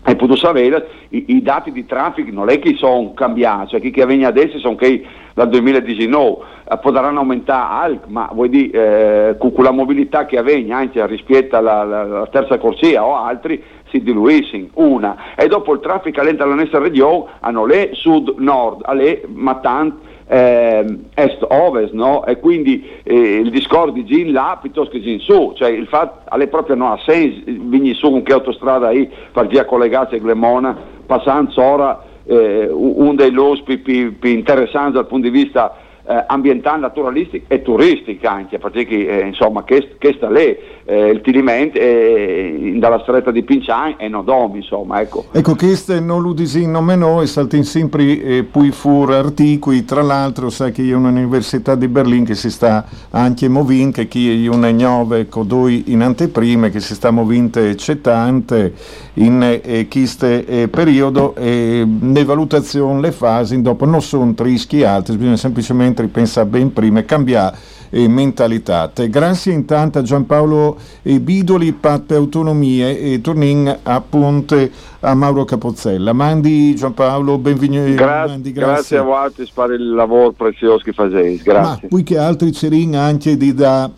hai 0.04 0.16
potuto 0.16 0.38
sapere 0.38 0.88
i, 1.10 1.26
i, 1.28 1.42
dati 1.42 1.74
di 1.74 1.86
traffico 1.86 2.32
non 2.32 2.50
è 2.50 2.60
che 2.60 2.76
sono 2.78 3.14
cambiati, 3.14 3.72
cioè 3.72 3.82
chi 3.82 3.92
che 3.92 4.06
viene 4.06 4.26
adesso 4.26 4.58
sono 4.60 4.76
che 4.76 5.04
dal 5.34 5.50
2019 5.50 6.38
eh, 6.70 6.78
potranno 6.78 7.20
aumentare, 7.20 8.00
ma 8.08 8.30
vuoi 8.32 8.48
dire 8.48 9.30
eh, 9.32 9.38
con 9.38 9.64
la 9.64 9.72
mobilità 9.72 10.26
che 10.26 10.38
avviene 10.38 10.74
anche 10.74 11.06
rispetto 11.08 11.58
alla, 11.58 11.82
alla, 11.82 12.28
terza 12.28 12.58
corsia 12.58 13.04
o 13.04 13.18
altri 13.18 13.62
si 13.90 14.02
diluiscono, 14.02 14.68
una, 14.74 15.36
e 15.36 15.48
dopo 15.48 15.74
il 15.74 15.80
traffico 15.80 16.22
all'interno 16.22 16.56
regione 16.80 17.26
hanno 17.40 17.66
le 17.66 17.90
sud-nord, 17.94 18.92
le 18.94 19.24
ma 19.28 19.56
tanto 19.56 20.06
eh, 20.28 20.86
est-ovest, 21.14 21.94
no? 21.94 22.26
e 22.26 22.40
quindi 22.40 22.86
eh, 23.04 23.38
il 23.38 23.50
discorso 23.50 23.92
di 23.92 24.06
Gin 24.06 24.32
là 24.34 24.58
piuttosto 24.62 24.92
che 24.92 25.02
Gin 25.02 25.20
su, 25.20 25.54
cioè 25.56 25.70
il 25.70 25.88
fatto 25.88 26.30
alle 26.30 26.48
proprie 26.48 26.76
non 26.76 26.92
ha 26.92 27.00
senso, 27.06 27.42
vigni 27.46 27.94
su 27.94 28.10
con 28.10 28.24
che 28.24 28.34
autostrada 28.34 28.90
lì 28.90 29.10
per 29.32 29.48
via 29.48 29.66
collegata 29.66 30.16
a 30.16 30.20
Glemona, 30.20 30.76
passando 31.06 31.52
ora 31.56 32.04
eh, 32.26 32.68
uno 32.70 33.16
dei 33.16 33.32
lospi 33.32 33.78
più 33.78 34.16
interessanti 34.22 34.94
dal 34.94 35.08
punto 35.08 35.30
di 35.30 35.44
vista 35.44 35.76
eh, 36.08 36.24
ambientale, 36.28 36.80
naturalistica 36.80 37.54
e 37.54 37.62
turistica 37.62 38.32
anche, 38.32 38.58
perché 38.58 38.88
eh, 38.88 39.28
insomma 39.28 39.64
che, 39.64 39.96
che 39.98 40.14
sta 40.16 40.30
lì, 40.30 40.56
eh, 40.86 41.10
il 41.10 41.22
Tilimento 41.22 41.78
eh, 41.78 42.76
dalla 42.80 43.00
stretta 43.02 43.32
di 43.32 43.44
Pincian 43.44 43.96
e 43.98 44.08
Nodomi, 44.08 44.58
insomma, 44.58 45.02
ecco. 45.02 45.26
Ecco, 45.32 45.56
questo 45.56 46.00
non 46.00 46.22
lo 46.22 46.32
dicono 46.32 46.82
meno 46.82 47.22
e 47.22 47.28
saltin 47.28 47.64
sempre 47.64 48.04
eh, 48.22 48.44
poi 48.50 48.72
fur 48.72 49.12
articoli, 49.12 49.84
tra 49.84 50.02
l'altro 50.02 50.50
sai 50.50 50.72
che 50.72 50.84
è 50.88 50.94
un'università 50.94 51.76
di 51.76 51.90
Berlino 51.90 52.24
che 52.26 52.36
si 52.36 52.50
sta 52.50 52.86
anche 53.10 53.50
muovendo, 53.50 53.92
che 53.92 54.08
chi 54.08 54.46
è 54.46 54.48
una 54.48 54.72
nuove 54.72 55.28
codoi 55.28 55.84
in 55.88 56.02
anteprime, 56.02 56.70
che 56.70 56.80
si 56.80 56.94
sta 56.96 57.12
muovendo 57.12 57.76
cettante 57.76 58.74
in 59.16 59.60
eh, 59.62 59.88
questo 59.90 60.26
eh, 60.26 60.68
periodo 60.70 61.36
e 61.36 61.86
le 62.00 62.24
valutazioni, 62.24 63.02
le 63.02 63.12
fasi, 63.12 63.62
dopo 63.62 63.86
non 63.86 64.02
sono 64.02 64.34
rischi 64.38 64.84
alti, 64.84 65.16
bisogna 65.18 65.36
semplicemente 65.36 65.97
ripensare 66.02 66.48
ben 66.48 66.74
prima 66.74 67.00
e 67.00 67.06
cambiare 67.06 67.58
eh, 67.90 68.08
mentalità. 68.08 68.92
Grazie 68.94 69.54
intanto 69.54 70.00
a 70.00 70.02
Giampaolo 70.02 70.78
eh, 71.04 71.20
Bidoli, 71.20 71.72
Pat 71.74 72.12
Autonomie 72.12 73.00
e 73.00 73.22
tornin 73.22 73.80
appunto 73.84 74.70
a 75.00 75.14
Mauro 75.14 75.46
Capozzella. 75.46 76.14
Mandi 76.14 76.76
Giampaolo, 76.76 77.38
benvenuto. 77.38 77.94
Gra- 77.94 78.28
Mandi, 78.28 78.52
grazie. 78.52 78.74
grazie. 78.74 78.98
a 78.98 79.02
voi 79.04 79.50
per 79.54 79.72
il 79.72 79.94
lavoro 79.94 80.32
prezioso 80.32 80.84
che 80.84 80.92
fate. 80.92 81.38
Grazie. 81.38 81.54
Ma 81.84 81.88
qui 81.90 82.04
che 82.04 82.18
altri 82.18 82.52
cerin 82.52 82.96
anche 82.96 83.38
di 83.38 83.54
da 83.54 83.90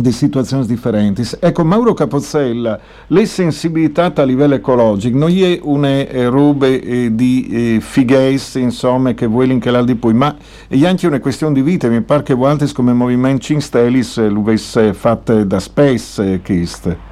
di 0.00 0.12
situazioni 0.12 0.66
differenti. 0.66 1.22
Ecco, 1.40 1.64
Mauro 1.64 1.94
Capozzella, 1.94 2.78
le 3.08 3.26
sensibilità 3.26 4.12
a 4.14 4.22
livello 4.22 4.54
ecologico 4.54 5.16
non 5.16 5.30
è 5.30 5.58
una 5.62 5.88
eh, 5.88 6.28
roba 6.28 6.66
eh, 6.66 7.10
di 7.12 7.76
eh, 7.76 7.80
fighesse, 7.80 8.58
insomma, 8.58 9.12
che 9.12 9.26
vuoi 9.26 9.46
l'inchelare 9.46 9.84
di 9.84 9.94
poi, 9.94 10.14
ma 10.14 10.34
è 10.66 10.84
anche 10.86 11.06
una 11.06 11.20
questione 11.20 11.54
di 11.54 11.62
vita. 11.62 11.88
Mi 11.88 12.00
pare 12.00 12.22
che 12.22 12.34
voi 12.34 12.56
come 12.74 12.92
Movimento 12.92 13.42
Cinstelis 13.42 14.18
lo 14.28 14.40
avesse 14.40 14.92
fatto 14.94 15.44
da 15.44 15.58
spesse, 15.58 16.40
questo. 16.44 17.06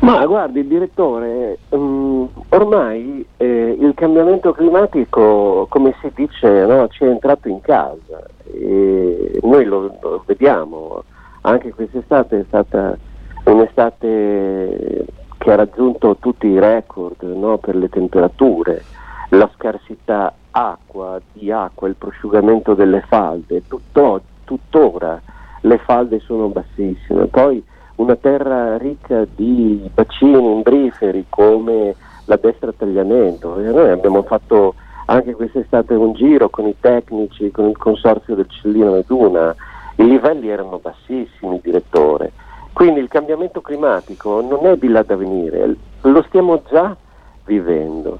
Ma 0.00 0.26
guardi, 0.26 0.66
direttore, 0.66 1.58
um, 1.68 2.28
ormai 2.48 3.24
eh, 3.36 3.76
il 3.78 3.92
cambiamento 3.94 4.52
climatico, 4.52 5.66
come 5.68 5.94
si 6.00 6.10
dice, 6.12 6.66
no, 6.66 6.88
ci 6.88 7.04
è 7.04 7.08
entrato 7.08 7.48
in 7.48 7.60
casa. 7.60 8.20
E 8.52 9.38
noi 9.42 9.64
lo, 9.64 9.96
lo 10.00 10.22
vediamo 10.26 11.04
anche 11.42 11.72
quest'estate 11.72 12.40
è 12.40 12.44
stata 12.46 12.96
un'estate 13.44 15.06
che 15.38 15.50
ha 15.50 15.56
raggiunto 15.56 16.16
tutti 16.20 16.46
i 16.46 16.58
record 16.58 17.22
no, 17.22 17.58
per 17.58 17.74
le 17.74 17.88
temperature, 17.88 18.82
la 19.30 19.50
scarsità 19.54 20.32
acqua, 20.50 21.20
di 21.32 21.50
acqua, 21.50 21.88
il 21.88 21.96
prosciugamento 21.96 22.74
delle 22.74 23.00
falde, 23.08 23.62
tutto, 23.66 24.22
tuttora 24.44 25.20
le 25.62 25.78
falde 25.78 26.20
sono 26.20 26.48
bassissime. 26.48 27.26
Poi 27.26 27.62
una 27.96 28.16
terra 28.16 28.76
ricca 28.78 29.26
di 29.34 29.88
bacini 29.92 30.52
imbriferi 30.52 31.26
come 31.28 31.94
la 32.26 32.36
destra 32.36 32.72
tagliamento. 32.72 33.58
E 33.58 33.70
noi 33.70 33.90
abbiamo 33.90 34.22
fatto 34.22 34.74
anche 35.06 35.34
quest'estate 35.34 35.94
un 35.94 36.12
giro 36.12 36.48
con 36.48 36.66
i 36.66 36.76
tecnici, 36.78 37.50
con 37.50 37.68
il 37.68 37.76
consorzio 37.76 38.34
del 38.34 38.48
Cellino 38.48 38.92
Meduna 38.92 39.54
i 40.02 40.08
livelli 40.08 40.48
erano 40.48 40.78
bassissimi, 40.78 41.60
direttore. 41.62 42.32
Quindi 42.72 43.00
il 43.00 43.08
cambiamento 43.08 43.60
climatico 43.60 44.40
non 44.40 44.66
è 44.66 44.76
di 44.76 44.88
là 44.88 45.02
da 45.02 45.16
venire, 45.16 45.76
lo 46.00 46.22
stiamo 46.28 46.62
già 46.68 46.96
vivendo. 47.44 48.18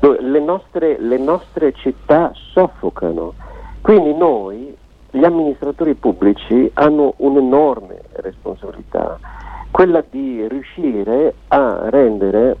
Le 0.00 0.40
nostre, 0.40 0.98
le 1.00 1.18
nostre 1.18 1.72
città 1.72 2.30
soffocano. 2.52 3.34
Quindi 3.80 4.14
noi, 4.14 4.74
gli 5.10 5.24
amministratori 5.24 5.94
pubblici, 5.94 6.70
hanno 6.74 7.14
un'enorme 7.16 8.00
responsabilità, 8.12 9.18
quella 9.70 10.02
di 10.08 10.46
riuscire 10.48 11.34
a 11.48 11.90
rendere, 11.90 12.56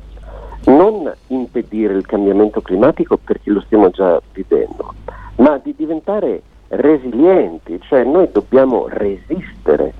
non 0.64 1.10
impedire 1.28 1.94
il 1.94 2.06
cambiamento 2.06 2.60
climatico 2.60 3.16
perché 3.16 3.50
lo 3.50 3.60
stiamo 3.60 3.90
già 3.90 4.20
vivendo, 4.32 4.94
ma 5.36 5.58
di 5.62 5.74
diventare 5.76 6.42
resilienti, 6.68 7.80
cioè 7.82 8.04
noi 8.04 8.28
dobbiamo 8.30 8.86
resistere 8.88 9.94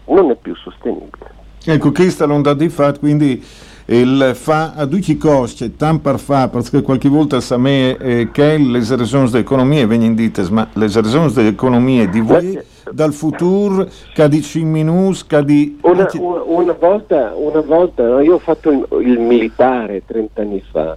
non 0.07 0.31
è 0.31 0.37
più 0.37 0.55
sostenibile. 0.55 1.37
Ecco, 1.65 1.93
questa 1.93 2.25
l'onda 2.25 2.55
di 2.55 2.69
fatto, 2.69 3.01
quindi 3.01 3.45
il 3.91 4.33
fa 4.35 4.75
a 4.75 4.87
i 4.91 5.17
costi, 5.17 5.75
tan 5.77 6.01
per 6.01 6.19
fa, 6.19 6.49
perché 6.49 6.83
qualche 6.83 7.09
volta 7.09 7.41
sa 7.41 7.57
me 7.57 7.97
eh, 7.97 8.29
che 8.31 8.59
le 8.59 8.85
ragioni 8.87 9.31
dell'economia 9.31 9.87
vengono 9.87 10.15
dite, 10.15 10.47
ma 10.51 10.69
le 10.75 10.91
ragioni 10.93 11.33
dell'economia 11.33 12.07
di 12.07 12.21
voi 12.21 12.61
dal 12.91 13.15
futuro, 13.15 13.89
che 14.13 14.29
di 14.29 14.43
5 14.43 14.71
minuti, 14.71 15.21
che 15.27 15.45
di... 15.45 15.79
Una, 15.83 16.07
una, 16.15 16.43
una, 16.43 16.73
volta, 16.73 17.33
una 17.35 17.61
volta 17.61 18.07
no, 18.07 18.21
io 18.21 18.35
ho 18.35 18.39
fatto 18.39 18.71
il, 18.71 18.87
il 19.07 19.19
militare 19.19 20.03
30 20.05 20.41
anni 20.41 20.63
fa 20.71 20.97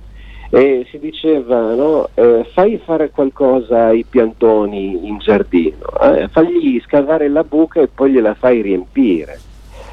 e 0.49 0.85
si 0.91 0.99
diceva 0.99 1.73
no, 1.73 2.09
eh, 2.13 2.45
fai 2.51 2.77
fare 2.83 3.09
qualcosa 3.09 3.85
ai 3.85 4.03
piantoni 4.03 5.07
in 5.07 5.17
giardino, 5.19 5.77
eh, 6.01 6.27
fagli 6.27 6.77
scavare 6.83 7.29
la 7.29 7.45
buca 7.45 7.79
e 7.79 7.87
poi 7.87 8.11
gliela 8.11 8.33
fai 8.33 8.61
riempire. 8.61 9.39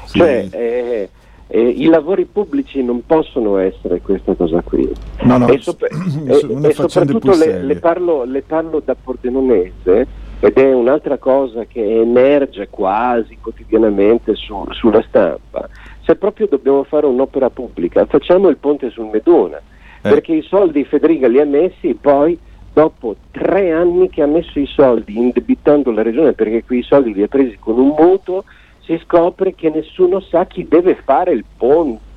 Sì. 0.03 0.17
Cioè, 0.17 0.47
eh, 0.51 1.09
eh, 1.51 1.67
I 1.67 1.85
lavori 1.85 2.25
pubblici 2.25 2.83
non 2.83 3.03
possono 3.05 3.57
essere 3.57 4.01
questa 4.01 4.35
cosa 4.35 4.61
qui. 4.61 4.87
No, 5.23 5.37
no, 5.39 5.47
e, 5.47 5.57
sop- 5.59 5.83
e, 5.89 6.67
e 6.67 6.73
soprattutto 6.73 7.35
le, 7.35 7.63
le, 7.63 7.75
parlo, 7.77 8.23
le, 8.23 8.43
parlo, 8.43 8.81
da 8.85 8.95
pordenonese 8.95 10.07
ed 10.39 10.57
è 10.57 10.71
un'altra 10.71 11.17
cosa 11.17 11.65
che 11.65 11.83
emerge 12.01 12.67
quasi 12.69 13.37
quotidianamente 13.41 14.35
su, 14.35 14.63
sulla 14.71 15.03
stampa. 15.07 15.67
Se 16.03 16.15
proprio 16.15 16.47
dobbiamo 16.47 16.83
fare 16.83 17.07
un'opera 17.07 17.49
pubblica, 17.49 18.05
facciamo 18.05 18.47
il 18.49 18.57
ponte 18.57 18.91
sul 18.91 19.09
Medona 19.11 19.57
eh. 19.57 19.61
perché 20.01 20.33
i 20.33 20.43
soldi 20.43 20.83
Federica 20.83 21.27
li 21.27 21.39
ha 21.39 21.45
messi 21.45 21.97
poi 21.99 22.37
dopo 22.71 23.15
tre 23.31 23.71
anni 23.71 24.07
che 24.09 24.21
ha 24.21 24.27
messo 24.27 24.59
i 24.59 24.67
soldi 24.67 25.17
indebitando 25.17 25.91
la 25.91 26.03
regione 26.03 26.33
perché 26.33 26.63
quei 26.63 26.83
soldi 26.83 27.13
li 27.13 27.23
ha 27.23 27.27
presi 27.27 27.57
con 27.59 27.79
un 27.79 27.95
mutuo 27.97 28.43
si 28.89 28.99
scopre 29.03 29.53
che 29.53 29.69
nessuno 29.69 30.19
sa 30.19 30.47
chi 30.47 30.67
deve 30.67 30.95
fare 31.05 31.31
il 31.31 31.45
ponte 31.55 32.08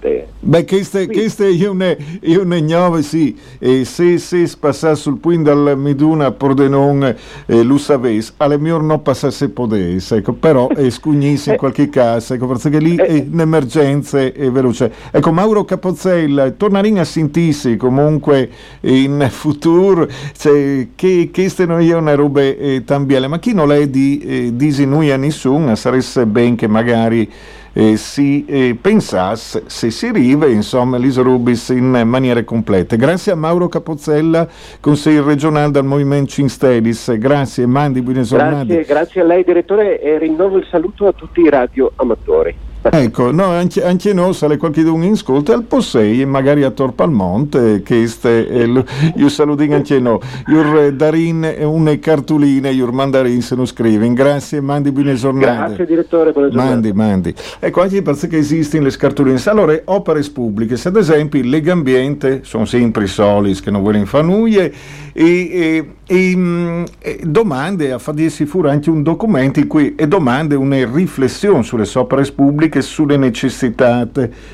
Beh, 0.44 0.64
queste, 0.64 1.06
queste 1.06 1.48
io, 1.48 1.72
ne, 1.72 1.96
io 2.22 2.42
ne 2.42 2.56
ignoro, 2.56 3.00
sì, 3.02 3.38
e 3.60 3.84
se, 3.84 4.18
se 4.18 4.50
passasse 4.58 5.02
sul 5.02 5.18
punto 5.18 5.54
dal 5.54 5.78
Miduna 5.78 6.26
a 6.26 6.32
Pordenon 6.32 7.14
eh, 7.46 7.62
lo 7.62 7.78
sapesse, 7.78 8.32
alle 8.38 8.58
mie 8.58 8.72
non 8.72 9.00
passasse 9.00 9.50
potesse, 9.50 10.16
ecco, 10.16 10.32
però 10.32 10.66
è 10.66 10.90
scugnisse 10.90 11.50
in 11.50 11.54
eh. 11.54 11.58
qualche 11.58 11.88
caso, 11.88 12.34
ecco, 12.34 12.48
perché 12.48 12.80
lì 12.80 12.96
è 12.96 13.12
in 13.12 13.38
emergenze 13.38 14.32
e 14.32 14.50
veloce. 14.50 14.92
Ecco, 15.12 15.30
Mauro 15.30 15.64
Capozzella, 15.64 16.50
torneremo 16.50 16.98
a 16.98 17.04
sentirsi 17.04 17.76
comunque 17.76 18.50
in 18.80 19.24
futuro, 19.30 20.08
cioè, 20.36 20.88
che 20.96 21.30
queste 21.32 21.64
non 21.64 21.80
è 21.80 21.94
una 21.94 22.16
roba 22.16 22.40
eh, 22.40 22.82
tan 22.84 23.06
belle, 23.06 23.28
ma 23.28 23.38
chi 23.38 23.54
non 23.54 23.70
è 23.70 23.86
di 23.86 24.18
eh, 24.18 24.50
disi 24.56 24.84
noi 24.84 25.12
a 25.12 25.16
nessuno, 25.16 25.76
sarebbe 25.76 26.26
ben 26.26 26.56
che 26.56 26.66
magari 26.66 27.30
eh, 27.72 27.96
si 27.96 28.44
eh, 28.46 28.76
pensasse 28.80 29.64
se 29.66 29.90
si 29.90 30.06
arriva 30.06 30.46
insomma 30.46 30.96
l'Isorubis 30.96 31.70
in 31.70 32.02
maniera 32.04 32.42
completa. 32.44 32.96
Grazie 32.96 33.32
a 33.32 33.34
Mauro 33.34 33.68
Capozzella, 33.68 34.46
consigliere 34.80 35.26
regionale 35.26 35.70
del 35.70 35.84
Movimento 35.84 36.30
Cinstelis, 36.30 37.16
grazie 37.18 37.66
Mandi, 37.66 38.02
buone 38.02 38.22
Grazie, 38.22 38.84
grazie 38.84 39.20
a 39.20 39.24
lei 39.24 39.44
direttore 39.44 40.00
e 40.00 40.18
rinnovo 40.18 40.58
il 40.58 40.66
saluto 40.70 41.06
a 41.06 41.12
tutti 41.12 41.40
i 41.40 41.48
radioamatori. 41.48 42.70
Ecco, 42.84 43.30
no, 43.30 43.44
anche, 43.44 43.84
anche 43.84 44.12
noi, 44.12 44.34
se 44.34 44.56
qualche 44.56 44.82
un 44.82 45.02
ascolta, 45.04 45.54
al 45.54 45.62
Possei, 45.62 46.26
magari 46.26 46.64
a 46.64 46.70
Torpalmonte, 46.70 47.80
che 47.82 48.08
ste, 48.08 48.48
eh, 48.48 48.84
io 49.14 49.28
saluto 49.28 49.62
anche 49.62 50.00
noi, 50.00 50.18
io 50.48 50.90
darin 50.92 51.48
una 51.60 51.96
cartolina, 52.00 52.70
io 52.70 52.90
mandarin 52.90 53.40
se 53.40 53.54
non 53.54 53.66
scrivi, 53.66 54.12
grazie, 54.14 54.60
mandi 54.60 54.90
buone 54.90 55.14
giornate. 55.14 55.66
Grazie 55.66 55.86
direttore, 55.86 56.32
buona 56.32 56.48
giornata. 56.48 56.70
Mandi, 56.70 56.92
mandi. 56.92 57.34
Ecco, 57.60 57.82
anche 57.82 58.02
perché 58.02 58.38
esistono 58.38 58.82
le 58.82 58.96
cartoline, 58.96 59.40
allora, 59.44 59.80
opere 59.84 60.20
pubbliche, 60.32 60.76
se 60.76 60.88
ad 60.88 60.96
esempio 60.96 61.40
Legambiente, 61.42 62.40
sono 62.42 62.64
sempre 62.64 63.04
i 63.04 63.08
solis 63.08 63.60
che 63.60 63.70
non 63.70 63.82
vogliono 63.82 64.06
fare 64.06 64.24
nulla, 64.24 64.68
e, 65.12 65.24
e, 65.50 65.94
e, 66.06 66.36
mm, 66.36 66.84
domande 67.22 67.92
a 67.92 67.98
farsi 67.98 68.46
fuori 68.46 68.70
anche 68.70 68.90
un 68.90 69.02
documento 69.02 69.60
in 69.60 69.66
cui 69.66 69.94
e 69.94 70.08
domande 70.08 70.54
una 70.54 70.76
riflessione 70.90 71.62
sulle 71.62 71.88
opere 71.94 72.24
pubbliche, 72.32 72.82
sulle 72.82 73.16
necessità 73.16 74.08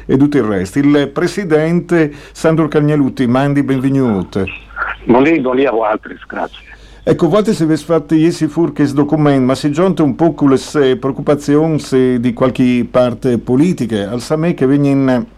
e 0.06 0.16
tutto 0.16 0.36
il 0.36 0.44
resto. 0.44 0.78
Il 0.78 1.10
presidente 1.12 2.12
Sandro 2.32 2.68
Cagnalutti, 2.68 3.26
mandi 3.26 3.62
benvenuto. 3.62 4.44
Buongiorno 5.04 5.50
a 5.50 5.70
voi, 5.70 6.18
grazie. 6.26 6.66
Ecco, 7.04 7.24
a 7.24 7.28
volte 7.28 7.54
si 7.54 7.64
è 7.64 7.76
fatto 7.76 8.14
ieri 8.14 8.48
fuori 8.48 8.72
questo 8.72 8.96
documento, 8.96 9.44
ma 9.46 9.54
si 9.54 9.72
giunta 9.72 10.02
un 10.02 10.14
po' 10.14 10.34
con 10.34 10.50
le 10.50 10.96
preoccupazioni 10.96 12.20
di 12.20 12.32
qualche 12.34 12.86
parte 12.90 13.38
politica, 13.38 14.10
al 14.10 14.20
Samè 14.20 14.52
che 14.52 14.66
vengono 14.66 14.96
Strenspaz 15.06 15.37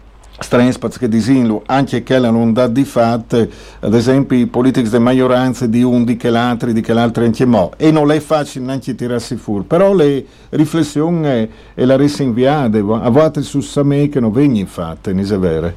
che 0.99 1.07
disinlu, 1.07 1.61
anche 1.67 2.03
che 2.03 2.19
non 2.19 2.51
dà 2.53 2.67
di 2.67 2.83
fatto, 2.83 3.47
ad 3.79 3.93
esempio 3.93 4.37
i 4.37 4.47
politici 4.47 4.89
di 4.89 4.99
maggioranza 4.99 5.67
di 5.67 5.83
un 5.83 6.03
di 6.03 6.17
che 6.17 6.29
l'altro, 6.29 6.71
di 6.71 6.81
che 6.81 6.93
l'altro 6.93 7.23
anche 7.23 7.45
mo, 7.45 7.71
e 7.77 7.91
non 7.91 8.11
è 8.11 8.19
facile 8.19 8.65
neanche 8.65 8.95
tirarsi 8.95 9.35
fuori, 9.35 9.63
però 9.65 9.93
le 9.93 10.25
riflessioni 10.49 11.49
e, 11.73 11.85
la 11.85 11.95
resa 11.95 12.23
inviate, 12.23 12.79
a 12.79 13.09
volte 13.09 13.41
su 13.41 13.61
Samè 13.61 14.09
che 14.09 14.19
non 14.19 14.31
vengono 14.31 14.65
fatte, 14.65 15.13
non 15.13 15.23
è 15.23 15.37
vero? 15.37 15.73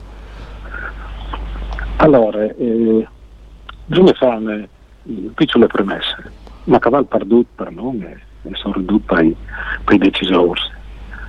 Allora, 1.96 2.42
eh, 2.42 3.06
bisogna 3.86 4.12
fare 4.14 4.68
piccole 5.34 5.66
premesse, 5.66 6.16
ma 6.64 6.78
caval 6.78 7.06
perdut 7.06 7.46
per 7.54 7.70
non 7.70 8.02
è, 8.02 8.54
sono 8.54 8.74
ridotti 8.74 9.36
per, 9.84 9.94
i 9.94 9.98
decisori. 9.98 10.60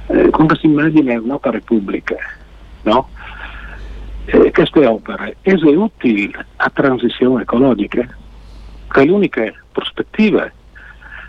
Eh, 0.07 0.29
quando 0.29 0.55
si 0.55 0.67
immagina 0.67 1.19
un'opera 1.19 1.59
pubblica, 1.63 2.15
no? 2.83 3.09
Eh, 4.25 4.51
queste 4.51 4.85
opere 4.85 5.37
sono 5.43 5.83
utili 5.83 6.33
a 6.57 6.69
transizione 6.69 7.43
ecologica, 7.43 8.07
che 8.91 9.01
è 9.01 9.05
l'unica 9.05 9.51
prospettiva 9.71 10.51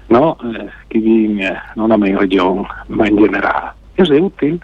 no? 0.06 0.38
eh, 0.40 0.70
che 0.86 0.98
viene 0.98 1.62
non 1.74 1.90
a 1.90 1.94
in 2.06 2.18
regione 2.18 2.66
ma 2.88 3.06
in 3.06 3.16
generale, 3.16 3.74
sono 4.02 4.24
utili 4.24 4.58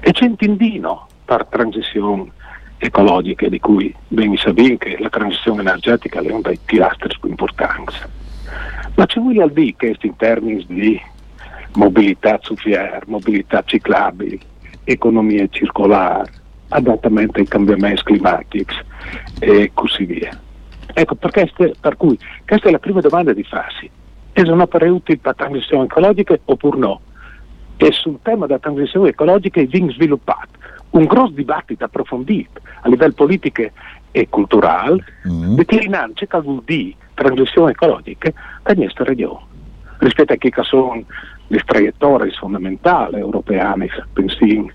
e 0.00 0.12
c'è 0.12 0.26
un 0.26 0.36
tindino 0.36 1.06
per 1.24 1.46
transizione 1.46 2.32
ecologica 2.78 3.48
di 3.48 3.60
cui 3.60 3.94
ben 4.08 4.36
sapete 4.36 4.78
che 4.78 4.96
la 4.98 5.10
transizione 5.10 5.60
energetica 5.60 6.20
è 6.20 6.30
uno 6.30 6.40
dei 6.40 6.58
pilastri 6.64 7.14
più 7.20 7.28
importanti. 7.28 7.94
Ma 8.96 9.06
ci 9.06 9.20
vuole 9.20 9.52
dire 9.52 9.74
che 9.76 9.96
in 10.00 10.16
termini 10.16 10.64
di 10.66 11.00
mobilità 11.74 12.38
su 12.42 12.56
fier, 12.56 13.02
mobilità 13.06 13.62
ciclabile, 13.64 14.38
economia 14.84 15.46
circolare, 15.48 16.32
adattamento 16.70 17.38
ai 17.38 17.46
cambiamenti 17.46 18.02
climatici 18.02 18.78
e 19.38 19.70
così 19.74 20.04
via. 20.04 20.38
Ecco, 20.92 21.16
queste, 21.30 21.74
per 21.80 21.96
cui 21.96 22.18
questa 22.46 22.68
è 22.68 22.70
la 22.70 22.78
prima 22.78 23.00
domanda 23.00 23.32
di 23.32 23.44
farsi. 23.44 23.88
È 24.32 24.40
un'opera 24.42 24.90
utile 24.90 25.18
per 25.18 25.36
la 25.36 25.44
transizione 25.44 25.84
ecologica 25.84 26.38
oppure 26.44 26.78
no? 26.78 27.00
E 27.76 27.92
sul 27.92 28.18
tema 28.22 28.46
della 28.46 28.58
transizione 28.58 29.10
ecologica 29.10 29.62
viene 29.62 29.92
sviluppato 29.92 30.58
un 30.90 31.04
grosso 31.04 31.32
dibattito 31.32 31.84
approfondito 31.84 32.60
a 32.82 32.88
livello 32.88 33.12
politico 33.12 33.68
e 34.10 34.28
culturale, 34.28 35.04
mm. 35.28 35.54
declinando 35.54 36.14
che 36.14 36.40
vuol 36.40 36.62
dire 36.64 36.96
transizione 37.14 37.72
ecologica 37.72 38.32
per 38.62 38.74
questa 38.74 39.04
regione. 39.04 39.48
Rispetto 39.98 40.32
a 40.32 40.36
che 40.36 40.50
sono 40.62 41.02
le 41.46 41.62
traiettorie 41.64 42.32
fondamentali 42.32 43.18
europee, 43.18 43.88
pensiamo 44.12 44.70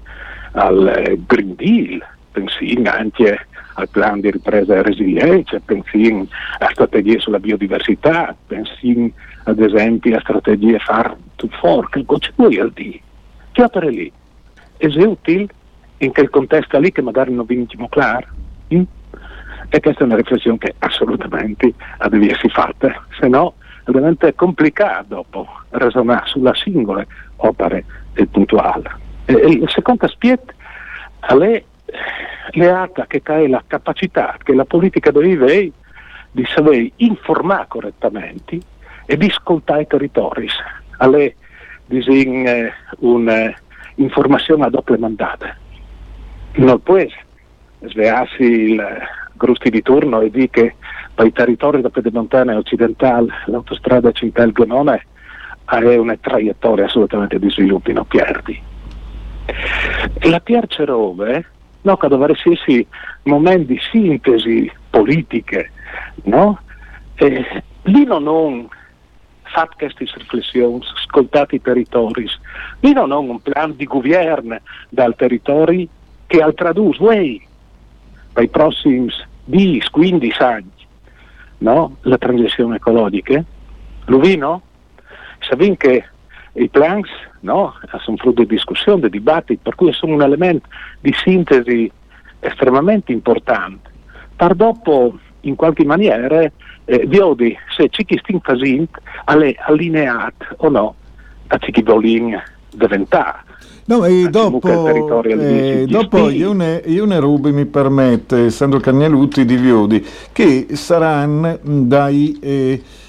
al 0.56 0.88
eh, 0.88 1.20
Green 1.26 1.56
Deal, 1.56 2.04
pensiamo 2.32 2.90
anche 2.90 3.48
al 3.76 3.90
piano 3.90 4.22
di 4.22 4.32
ripresa 4.32 4.76
e 4.76 4.82
resilienza, 4.82 5.60
pensiamo 5.64 6.28
a 6.60 6.68
strategie 6.72 7.20
sulla 7.20 7.40
biodiversità, 7.40 8.36
pensiamo 8.48 9.12
ad 9.44 9.60
esempio 9.60 10.16
a 10.16 10.22
strategie 10.22 10.80
far 10.80 11.16
to 11.36 11.48
fork, 11.60 12.04
c'è 12.20 12.32
poi 12.34 12.60
al 12.60 12.72
D. 12.72 13.00
Che 13.52 13.64
opere 13.64 13.90
lì? 13.90 14.12
È 14.78 14.86
utile 14.86 15.48
in 15.98 16.12
quel 16.12 16.30
contesto 16.30 16.80
lì 16.80 16.92
che 16.92 17.02
magari 17.02 17.34
non 17.34 17.46
vinciamo 17.46 17.88
chiaro? 17.90 18.28
Mm? 18.74 18.84
E 19.70 19.80
questa 19.80 20.02
è 20.02 20.06
una 20.06 20.16
riflessione 20.16 20.58
che 20.58 20.76
assolutamente 20.80 21.74
deve 22.10 22.32
essere 22.32 22.50
fatta, 22.50 23.06
se 23.20 23.28
no 23.28 23.56
diventa 23.86 24.32
complicato 24.34 25.06
dopo 25.08 25.48
ragionare 25.70 26.26
sulla 26.26 26.54
singola 26.56 27.06
opera 27.38 27.80
puntuale. 28.32 29.04
Il 29.28 29.68
secondo 29.70 30.06
aspetto 30.06 30.54
è 31.20 31.64
l'altra 32.52 33.06
che 33.08 33.22
è 33.24 33.48
la 33.48 33.64
capacità 33.66 34.38
che 34.42 34.54
la 34.54 34.66
politica 34.66 35.10
deve 35.12 35.34
avere 35.34 35.72
di 36.32 36.46
sapere 36.46 36.92
informare 36.98 37.66
correttamente 37.68 38.60
e 39.06 39.18
di 39.18 39.26
ascoltare 39.28 39.84
i 39.84 39.88
territori. 39.88 40.48
È 40.98 41.34
eh, 41.88 42.74
un'informazione 43.00 44.66
a 44.66 44.70
doppia 44.70 44.98
mandata. 44.98 45.56
Non 46.56 46.82
può 46.82 47.04
svegliarsi 47.80 48.44
il 48.44 48.84
grusti 49.34 49.70
di 49.70 49.82
turno 49.82 50.22
e 50.22 50.30
dire 50.30 50.50
che 50.50 50.76
per 51.14 51.26
i 51.26 51.32
territori 51.32 51.82
da 51.82 51.90
pedemontana 51.90 52.56
occidentale 52.58 53.32
l'autostrada 53.46 54.12
Cintel-Glenone 54.12 55.06
ha 55.66 55.78
una 55.78 56.18
traiettoria 56.20 56.86
assolutamente 56.86 57.40
di 57.40 57.50
sviluppo, 57.50 57.92
non 57.92 58.06
perdi. 58.06 58.74
La 60.22 60.40
terza 60.40 60.86
roba 60.86 61.42
no? 61.82 61.98
che 61.98 62.08
dovrebbe 62.08 62.40
esserci 62.40 62.86
momenti 63.24 63.74
di 63.74 63.80
sintesi 63.92 64.72
politiche, 64.90 65.72
no? 66.24 66.60
E 67.16 67.64
lì 67.84 68.04
non 68.04 68.28
ho 68.28 68.70
fatto 69.44 69.76
queste 69.78 70.06
riflessioni, 70.18 70.82
ascoltato 70.96 71.56
i 71.56 71.62
territori, 71.62 72.28
lì 72.82 72.94
non 72.94 73.12
ho 73.12 73.20
un 73.20 73.42
piano 73.42 73.74
di 73.74 73.86
governo 73.86 74.60
dal 74.90 75.16
territorio 75.16 75.88
che 76.28 76.42
al 76.42 76.54
tradus, 76.54 77.00
wey, 77.00 77.42
per 78.34 78.50
prossimi 78.50 79.10
10, 79.46 79.90
15 79.92 80.42
anni, 80.42 80.72
no? 81.60 81.98
la 82.02 82.18
transizione 82.18 82.78
ecologica. 82.78 83.44
Lo 84.06 84.20
vino? 84.20 84.62
Sapete 85.40 85.78
che 85.78 86.06
i 86.56 86.70
plans 86.70 87.10
no? 87.42 87.74
sono 88.00 88.18
frutto 88.18 88.42
di 88.42 88.48
discussione, 88.48 89.02
di 89.02 89.10
dibattito, 89.10 89.60
per 89.64 89.76
cui 89.76 89.92
sono 89.94 90.14
un 90.14 90.22
elemento 90.22 90.68
di 91.00 91.14
sintesi 91.14 91.92
estremamente 92.40 93.12
importante. 93.12 93.92
Per 94.36 94.54
dopo, 94.56 95.18
in 95.42 95.56
qualche 95.56 95.86
maniera, 95.86 96.42
eh, 96.42 96.52
vedi 97.08 97.58
se 97.76 97.90
ci 97.90 98.06
chi 98.06 98.18
stiamo 98.18 98.42
facendo 98.44 98.90
è 99.26 99.56
allineato 99.66 100.46
o 100.58 100.70
no 100.70 100.96
a 101.48 101.58
che 101.58 101.84
vogliono 101.84 102.42
diventare. 102.72 103.44
No, 103.88 104.04
e 104.04 104.30
dopo, 104.30 104.68
eh, 105.24 105.86
dopo 105.88 106.30
io, 106.30 106.54
ne, 106.54 106.82
io 106.86 107.06
ne 107.06 107.20
rubi, 107.20 107.52
mi 107.52 107.66
permette, 107.66 108.50
Sandro 108.50 108.80
Cagnelutti 108.80 109.46
di 109.46 109.58
Viodi, 109.58 110.06
che 110.32 110.68
saranno 110.72 111.60
dai... 111.62 112.40
Eh, 112.42 112.50
eh, 112.50 113.05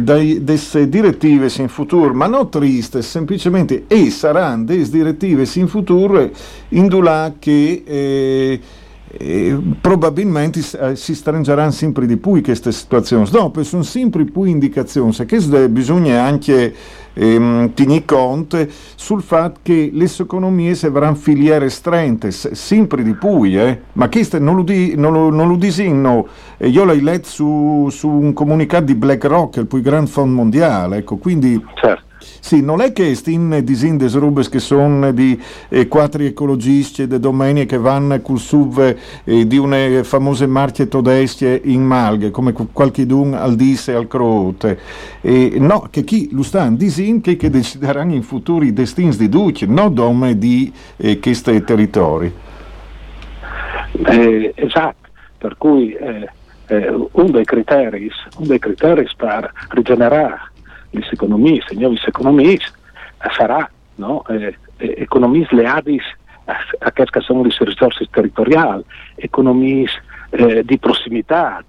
dai, 0.00 0.42
desse 0.42 0.88
direttive 0.88 1.52
in 1.58 1.68
futuro, 1.68 2.14
ma 2.14 2.26
non 2.26 2.48
triste, 2.48 3.02
semplicemente 3.02 3.84
e 3.86 4.08
saranno 4.08 4.64
delle 4.64 4.88
direttive 4.88 5.46
in 5.56 5.68
futuro 5.68 6.30
indulà 6.70 7.34
che 7.38 7.82
eh, 7.84 8.60
eh, 9.18 9.58
probabilmente 9.80 10.60
eh, 10.80 10.96
si 10.96 11.14
stringeranno 11.14 11.70
sempre 11.70 12.06
di 12.06 12.16
più 12.16 12.40
queste 12.42 12.72
situazioni. 12.72 13.28
Dopo 13.30 13.62
sono 13.62 13.82
sempre 13.82 14.24
più 14.24 14.44
indicazioni 14.44 15.14
che 15.26 15.68
bisogna 15.68 16.22
anche 16.22 16.74
ehm, 17.16 17.72
tenere 17.74 18.04
conto 18.04 18.66
sul 18.94 19.22
fatto 19.22 19.60
che 19.62 19.90
le 19.92 20.10
economie 20.18 20.74
saranno 20.74 21.14
filiere 21.14 21.68
strette, 21.70 22.30
sempre 22.30 23.02
di 23.02 23.14
più, 23.14 23.44
eh? 23.44 23.80
ma 23.92 24.08
questo 24.08 24.38
non 24.38 24.56
lo, 24.56 24.62
di, 24.62 24.94
non 24.96 25.12
lo, 25.12 25.30
non 25.30 25.48
lo 25.48 25.56
disinno, 25.56 26.26
eh, 26.58 26.68
io 26.68 26.84
l'ho 26.84 26.94
letto 26.94 27.28
su, 27.28 27.88
su, 27.90 28.08
un 28.08 28.32
comunicato 28.32 28.84
di 28.84 28.94
BlackRock, 28.94 29.56
il 29.56 29.66
più 29.66 29.80
grande 29.80 30.10
fondo 30.10 30.34
mondiale, 30.34 30.98
ecco, 30.98 31.16
quindi... 31.16 31.62
Certo. 31.74 32.05
Sì, 32.40 32.62
non 32.62 32.80
è 32.80 32.92
che 32.92 33.14
stin 33.14 33.60
disin 33.62 33.98
rubes 34.18 34.48
che 34.48 34.60
sono 34.60 35.12
di 35.12 35.40
eh, 35.68 35.88
quattro 35.88 36.22
ecologisti 36.22 37.06
de 37.06 37.18
domenica 37.18 37.76
che 37.76 37.78
vanno 37.78 38.20
col 38.20 38.38
sub 38.38 38.96
eh, 39.24 39.46
di 39.46 39.56
una 39.56 40.02
famose 40.02 40.46
marche 40.46 40.88
tedesche 40.88 41.60
in 41.64 41.82
malghe, 41.82 42.30
come 42.30 42.52
qualche 42.52 43.06
dun 43.06 43.34
al 43.34 43.56
disse 43.56 43.94
al 43.94 44.06
crote. 44.06 44.78
Eh, 45.20 45.56
no, 45.58 45.88
che 45.90 46.04
chi 46.04 46.28
lo 46.32 46.42
stanno 46.42 46.76
disin 46.76 47.20
che, 47.20 47.36
che 47.36 47.50
decideranno 47.50 48.14
in 48.14 48.22
futuri 48.22 48.72
destini 48.72 49.14
di 49.16 49.28
duce, 49.28 49.66
non 49.66 49.92
dome 49.92 50.38
di 50.38 50.72
eh, 50.96 51.18
questi 51.18 51.62
territori. 51.64 52.32
Eh, 54.04 54.52
esatto, 54.54 55.08
per 55.38 55.56
cui 55.56 55.92
eh, 55.92 56.28
eh, 56.66 56.88
uno 56.88 57.30
dei 57.30 57.44
criteri, 57.44 58.10
un 58.38 58.46
dei 58.46 58.58
criteri 58.58 59.06
per 59.16 59.52
rigenerare 59.70 60.54
les 60.96 61.12
economies, 61.12 61.62
les 61.70 61.78
noves 61.78 62.06
economies, 62.06 62.62
sarà 63.36 63.68
no? 63.96 64.24
eh, 64.28 64.54
eh, 64.78 64.94
economies 64.98 65.50
leadis 65.50 66.02
a, 66.44 66.92
che 66.92 67.20
sono 67.20 67.42
le 67.42 67.54
risorse 67.58 68.06
territoriali, 68.10 68.84
economies 69.16 69.90
eh, 70.30 70.62
di 70.64 70.78
prossimità, 70.78 71.64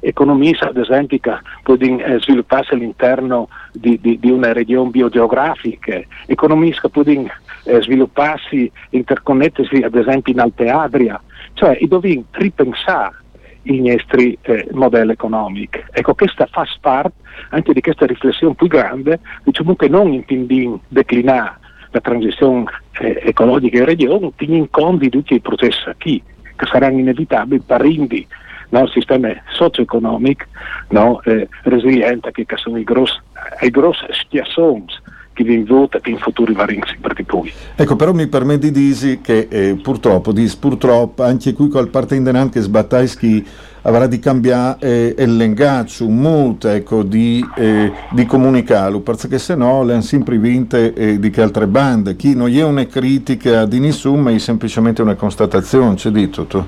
economie 0.00 0.56
ad 0.60 0.76
esempio 0.76 1.18
che 1.18 1.32
possono 1.62 1.98
eh, 1.98 2.20
svilupparsi 2.20 2.74
all'interno 2.74 3.48
di, 3.72 3.98
di, 4.00 4.18
di, 4.18 4.30
una 4.30 4.52
regione 4.52 4.90
biogeografica, 4.90 6.00
economie 6.26 6.72
che 6.72 6.88
possono 6.88 7.30
eh, 7.64 7.82
svilupparsi, 7.82 8.70
interconnettersi 8.90 9.76
ad 9.76 9.94
esempio 9.94 10.32
in 10.32 10.40
Alte 10.40 10.68
Adria, 10.68 11.20
cioè 11.54 11.78
dobbiamo 11.82 12.24
ripensare 12.32 13.22
i 13.64 13.80
nostri 13.80 14.36
eh, 14.42 14.66
modelli 14.72 15.12
economici. 15.12 15.82
Ecco, 15.90 16.14
questa 16.14 16.46
fa 16.46 16.66
parte 16.80 17.22
anche 17.50 17.72
di 17.72 17.80
questa 17.80 18.06
riflessione 18.06 18.54
più 18.54 18.66
grande, 18.66 19.20
diciamo 19.44 19.74
che 19.76 19.88
non 19.88 20.12
intendin 20.12 20.78
declinare 20.88 21.58
la 21.90 22.00
transizione 22.00 22.64
eh, 23.00 23.20
ecologica 23.24 23.78
in 23.78 23.84
regione, 23.84 24.32
in 24.38 24.70
conto 24.70 24.98
di 24.98 25.10
tutti 25.10 25.34
i 25.34 25.40
processi 25.40 25.90
qui, 25.98 26.22
che 26.56 26.66
saranno 26.66 26.98
inevitabili 26.98 27.62
per 27.64 27.80
rendere 27.80 28.26
no, 28.70 28.86
sistema 28.88 29.30
socio-economico 29.50 30.44
no, 30.90 31.20
eh, 31.22 31.48
resiliente, 31.62 32.32
che 32.32 32.46
sono 32.56 32.78
i 32.78 32.84
grossi, 32.84 33.18
i 33.60 33.70
grossi 33.70 34.04
stiassoni 34.10 34.84
che 35.34 35.44
vi 35.44 35.62
vota 35.64 36.00
che 36.00 36.10
in 36.10 36.18
futuro 36.18 36.52
va 36.54 36.64
sempre 36.66 37.12
di 37.14 37.24
più. 37.24 37.42
Ecco, 37.76 37.96
però 37.96 38.14
mi 38.14 38.26
permette 38.28 38.70
di 38.70 38.94
dire 38.94 39.20
che 39.20 39.48
eh, 39.50 39.74
purtroppo, 39.82 40.32
dis, 40.32 40.56
purtroppo, 40.56 41.22
anche 41.24 41.52
qui 41.52 41.68
col 41.68 41.88
partendente 41.88 42.48
che 42.50 42.60
sbattaischi 42.60 43.44
avrà 43.82 44.06
di 44.06 44.18
cambiare 44.18 44.78
eh, 44.80 45.14
il 45.18 45.36
linguaggio 45.36 46.08
molto 46.08 46.68
ecco, 46.68 47.02
di, 47.02 47.44
eh, 47.56 47.92
di 48.12 48.24
comunicarlo, 48.24 49.00
perché 49.00 49.38
se 49.38 49.54
no 49.54 49.82
le 49.82 49.92
hanno 49.92 50.02
sempre 50.02 50.38
vinte 50.38 50.94
eh, 50.94 51.18
di 51.18 51.28
che 51.30 51.42
altre 51.42 51.66
bande. 51.66 52.16
Chi 52.16 52.34
non 52.34 52.48
è 52.50 52.62
una 52.62 52.86
critica 52.86 53.66
di 53.66 53.80
nessuno, 53.80 54.22
ma 54.22 54.30
è 54.30 54.38
semplicemente 54.38 55.02
una 55.02 55.16
constatazione, 55.16 55.96
c'è 55.96 56.10
detto 56.10 56.44
tu. 56.46 56.64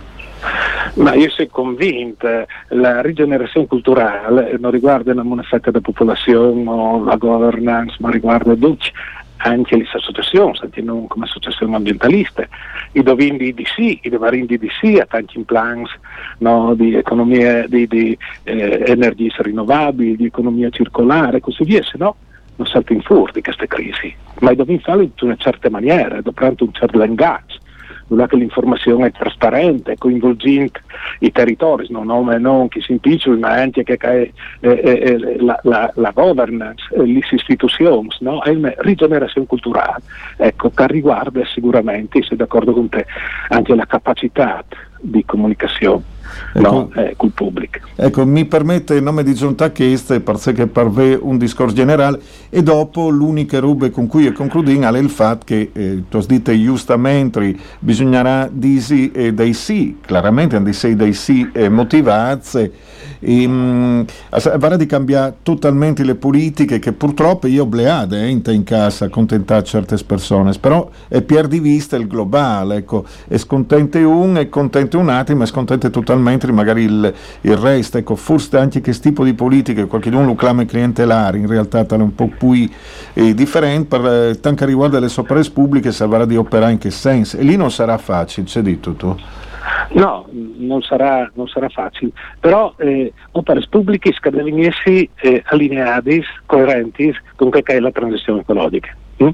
Ma 0.97 1.15
io 1.15 1.29
sono 1.29 1.49
convinto 1.51 2.27
che 2.27 2.47
la 2.69 3.03
rigenerazione 3.03 3.67
culturale 3.67 4.57
non 4.59 4.71
riguarda 4.71 5.13
una 5.13 5.43
fetta 5.43 5.71
della 5.71 5.83
popolazione 5.83 6.65
la 7.05 7.17
governance, 7.17 7.97
ma 8.01 8.11
riguarda 8.11 8.55
tutti, 8.55 8.91
anche 9.39 9.77
le 9.77 9.87
associazioni, 9.93 10.59
anche 10.63 10.81
non 10.81 11.07
come 11.07 11.27
associazioni 11.27 11.75
ambientaliste, 11.75 12.49
i 12.93 13.03
dovindi 13.03 13.53
di 13.53 13.67
sì, 13.77 14.01
i 14.03 14.09
devarindi 14.09 14.57
di 14.57 14.71
sì, 14.81 14.97
a 14.99 15.05
tanti 15.05 15.39
plans 15.41 15.91
no, 16.39 16.75
di 16.75 16.95
economia, 16.95 17.67
di, 17.69 17.87
di 17.87 18.17
eh, 18.45 18.85
energie 18.87 19.35
rinnovabili, 19.37 20.17
di 20.17 20.25
economia 20.25 20.71
circolare 20.71 21.37
e 21.37 21.41
così 21.41 21.65
via, 21.65 21.83
se 21.83 21.99
no 21.99 22.17
non 22.57 22.67
saltiamo 22.67 23.03
fuori 23.03 23.33
di 23.33 23.43
queste 23.43 23.67
crisi, 23.67 24.15
ma 24.41 24.55
dobbiamo 24.55 24.81
farlo 24.81 25.03
in 25.03 25.11
una 25.21 25.37
certa 25.37 25.69
maniera, 25.69 26.23
dovremmo 26.23 26.55
un 26.61 26.73
certo 26.73 26.99
linguaggio 26.99 27.65
è 28.09 28.27
che 28.27 28.37
l'informazione 28.37 29.09
è 29.09 29.13
trasparente, 29.13 29.97
coinvolgente 29.99 30.81
i 31.21 31.33
territori, 31.33 31.87
non 31.91 32.07
nome 32.07 32.39
non 32.39 32.69
chi 32.69 32.81
si 32.81 32.93
impiccia, 32.93 33.31
ma 33.31 33.53
anche 33.53 33.83
che 33.83 33.97
è, 33.97 34.31
è, 34.61 34.69
è, 34.69 35.17
la, 35.39 35.59
la, 35.63 35.91
la, 35.95 36.11
governance, 36.11 36.85
le 36.97 37.21
istituzioni, 37.31 38.09
no? 38.21 38.43
è 38.43 38.51
una 38.51 38.73
rigenerazione 38.79 39.47
culturale, 39.47 40.03
ecco, 40.37 40.71
che 40.71 40.87
riguarda 40.87 41.45
sicuramente, 41.47 42.23
sei 42.23 42.37
d'accordo 42.37 42.73
con 42.73 42.89
te, 42.89 43.07
anche 43.49 43.75
la 43.75 43.87
capacità 43.87 44.65
di 45.01 45.25
comunicazione 45.25 46.15
ecco, 46.53 46.71
no, 46.71 46.91
eh, 46.95 47.15
col 47.17 47.31
pubblico. 47.31 47.79
Ecco, 47.95 48.27
mi 48.27 48.45
permette 48.45 48.97
in 48.97 49.05
nome 49.05 49.23
di 49.23 49.35
Giunta 49.35 49.71
Chieste, 49.71 50.21
perché 50.21 50.67
per 50.67 50.91
me 50.91 51.19
un 51.21 51.39
discorso 51.39 51.75
generale, 51.75 52.21
e 52.51 52.63
dopo 52.63 53.09
l'unica 53.09 53.59
roba 53.59 53.89
con 53.91 54.07
cui 54.07 54.31
concludiamo 54.33 54.95
è 54.97 54.99
il 54.99 55.09
fatto 55.09 55.45
che, 55.47 55.71
eh, 55.73 56.03
tu 56.09 56.21
detto 56.21 56.53
giustamente, 56.53 57.57
bisognerà 57.79 58.49
dire 58.51 59.11
eh, 59.13 59.33
dei 59.33 59.55
sì, 59.55 59.99
chiaramente 60.05 60.61
dei 60.63 60.73
sì, 60.73 60.95
dei 60.95 61.13
sì 61.13 61.49
eh, 61.53 61.69
motivati, 61.69 62.71
e, 63.19 63.47
mh, 63.47 64.05
avrà 64.31 64.77
di 64.77 64.87
cambiare 64.87 65.37
totalmente 65.43 66.05
le 66.05 66.17
politiche 66.17 66.79
che 66.79 66.93
purtroppo 66.93 67.47
io 67.47 67.65
bleade 67.65 68.27
eh, 68.27 68.53
in 68.53 68.65
casa 68.65 69.07
accontentare 69.07 69.65
certe 69.65 69.97
persone, 70.05 70.53
però 70.61 70.89
è 71.09 71.23
per 71.23 71.47
di 71.47 71.61
vista 71.61 71.97
il 71.97 72.07
globale, 72.07 72.77
ecco, 72.77 73.05
è 73.27 73.37
scontente 73.39 74.03
un, 74.03 74.35
è 74.37 74.49
contento 74.49 74.99
un 74.99 75.09
attimo, 75.09 75.45
è 75.45 75.47
scontente 75.47 75.91
totalmente 75.91 76.25
magari 76.53 76.83
il, 76.83 77.15
il 77.43 77.57
resto, 77.57 77.99
ecco, 77.99 78.17
forse 78.17 78.57
anche 78.59 78.81
che 78.81 78.93
tipo 78.93 79.25
di 79.25 79.35
politiche, 79.35 79.87
qualcuno 79.87 80.25
lo 80.25 80.35
clama 80.35 80.65
clientelare, 80.65 81.39
in 81.39 81.47
realtà 81.47 81.87
è 81.87 81.95
un 81.95 82.15
po' 82.15 82.31
più 82.37 82.69
eh, 83.15 83.35
differente, 83.35 83.99
per 83.99 84.13
eh, 84.13 84.41
tanto 84.41 84.65
riguarda 84.65 84.99
le 84.99 85.09
sopra 85.09 85.41
pubbliche, 85.53 85.93
si 85.93 86.03
avrà 86.03 86.25
di 86.25 86.37
operare 86.37 86.73
in 86.73 86.79
che 86.79 86.91
senso, 86.91 87.37
e 87.39 87.43
lì 87.43 87.57
non 87.57 87.71
sarà 87.71 87.99
facile, 87.99 88.47
c'è 88.47 88.61
detto 88.61 88.93
tu. 88.95 89.17
No, 89.91 90.27
non 90.31 90.83
sarà, 90.83 91.31
non 91.35 91.49
sarà 91.49 91.69
facile, 91.69 92.11
però 92.41 92.75
eh, 92.79 93.13
opere 93.33 93.65
pubbliche 93.69 94.13
devono 94.23 94.63
essere 94.63 95.09
eh, 95.17 95.43
allineate, 95.47 96.23
coerenti 96.47 97.15
con 97.35 97.51
che 97.51 97.63
è 97.63 97.81
la 97.81 97.91
transizione 97.91 98.41
ecologica 98.41 98.95
hm? 99.17 99.29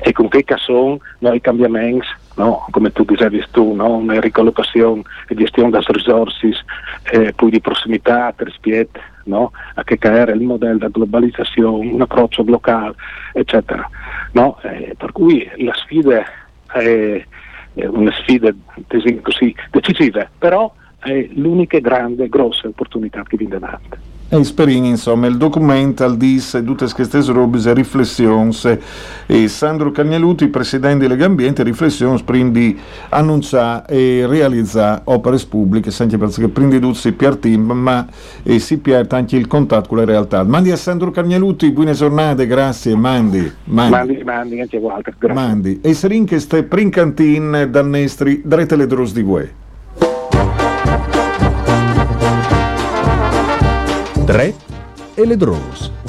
e 0.00 0.12
con 0.12 0.28
che 0.28 0.44
sono 0.56 0.98
no, 1.18 1.32
i 1.32 1.40
cambiamenti, 1.40 2.06
no? 2.36 2.66
come 2.70 2.92
tu 2.92 3.04
dicevi 3.04 3.44
tu, 3.50 3.74
no? 3.74 3.96
una 3.96 4.20
ricollocazione 4.20 5.02
e 5.28 5.34
gestione 5.34 5.70
delle 5.70 5.84
risorse, 5.88 6.50
eh, 7.10 7.32
poi 7.34 7.50
di 7.50 7.60
prossimità, 7.60 8.32
rispetto 8.36 9.00
no? 9.24 9.52
a 9.74 9.84
che 9.84 9.98
era 10.00 10.32
il 10.32 10.40
modello 10.40 10.78
della 10.78 10.90
globalizzazione, 10.90 11.92
un 11.92 12.00
approccio 12.00 12.44
locale, 12.46 12.94
eccetera. 13.32 13.88
No? 14.32 14.58
Eh, 14.62 14.94
per 14.96 15.12
cui 15.12 15.48
la 15.56 15.74
sfida 15.74 16.24
è 16.72 17.24
una 17.84 18.12
sfida 18.12 18.50
così 19.22 19.54
decisiva, 19.70 20.28
però 20.38 20.72
è 20.98 21.28
l'unica 21.34 21.78
grande, 21.78 22.28
grossa 22.28 22.68
opportunità 22.68 23.22
che 23.22 23.36
viene 23.36 23.58
davanti. 23.58 24.14
E 24.28 24.42
sperini, 24.42 24.88
insomma, 24.88 25.28
il 25.28 25.36
documental 25.36 26.16
disse 26.16 26.64
tutte 26.64 26.92
queste 26.92 27.20
robe 27.26 27.60
e 27.64 27.72
riflessioni 27.72 28.52
e 29.26 29.46
Sandro 29.46 29.92
Cagnaluti, 29.92 30.48
presidente 30.48 31.04
di 31.04 31.08
Lega 31.08 31.26
Ambiente, 31.26 31.62
riflessioni 31.62 32.20
prima 32.24 32.50
di 32.50 32.76
annunciare 33.10 33.86
e 33.86 34.26
realizzare 34.26 35.02
opere 35.04 35.38
pubbliche, 35.48 35.90
anche 36.02 36.18
perché 36.18 36.48
prima 36.48 36.70
di 36.70 36.80
tutto 36.80 36.94
si 36.94 37.12
pierde 37.12 37.56
ma 37.56 38.04
e 38.42 38.58
si 38.58 38.78
pierde 38.78 39.14
anche 39.14 39.36
il 39.36 39.46
contatto 39.46 39.90
con 39.90 39.98
la 39.98 40.04
realtà. 40.04 40.42
Mandi 40.42 40.72
a 40.72 40.76
Sandro 40.76 41.12
Cagnaluti, 41.12 41.70
buone 41.70 41.92
giornate, 41.92 42.48
grazie, 42.48 42.96
mandi. 42.96 43.48
Mandi, 43.64 43.92
mandi, 43.92 44.24
mandi 44.24 44.60
anche 44.60 44.76
a 44.76 44.80
Walter, 44.80 45.14
grazie. 45.16 45.40
Mandi. 45.40 45.80
E 45.80 45.94
Serin 45.94 46.24
che 46.24 46.40
stai 46.40 46.64
princantin 46.64 47.68
dannestri, 47.70 48.42
drete 48.44 48.74
le 48.74 48.88
dros 48.88 49.12
di 49.12 49.22
guè. 49.22 49.48
Dre 54.26 54.52
e 55.14 55.24
le 55.24 55.36
Drus. 55.36 56.05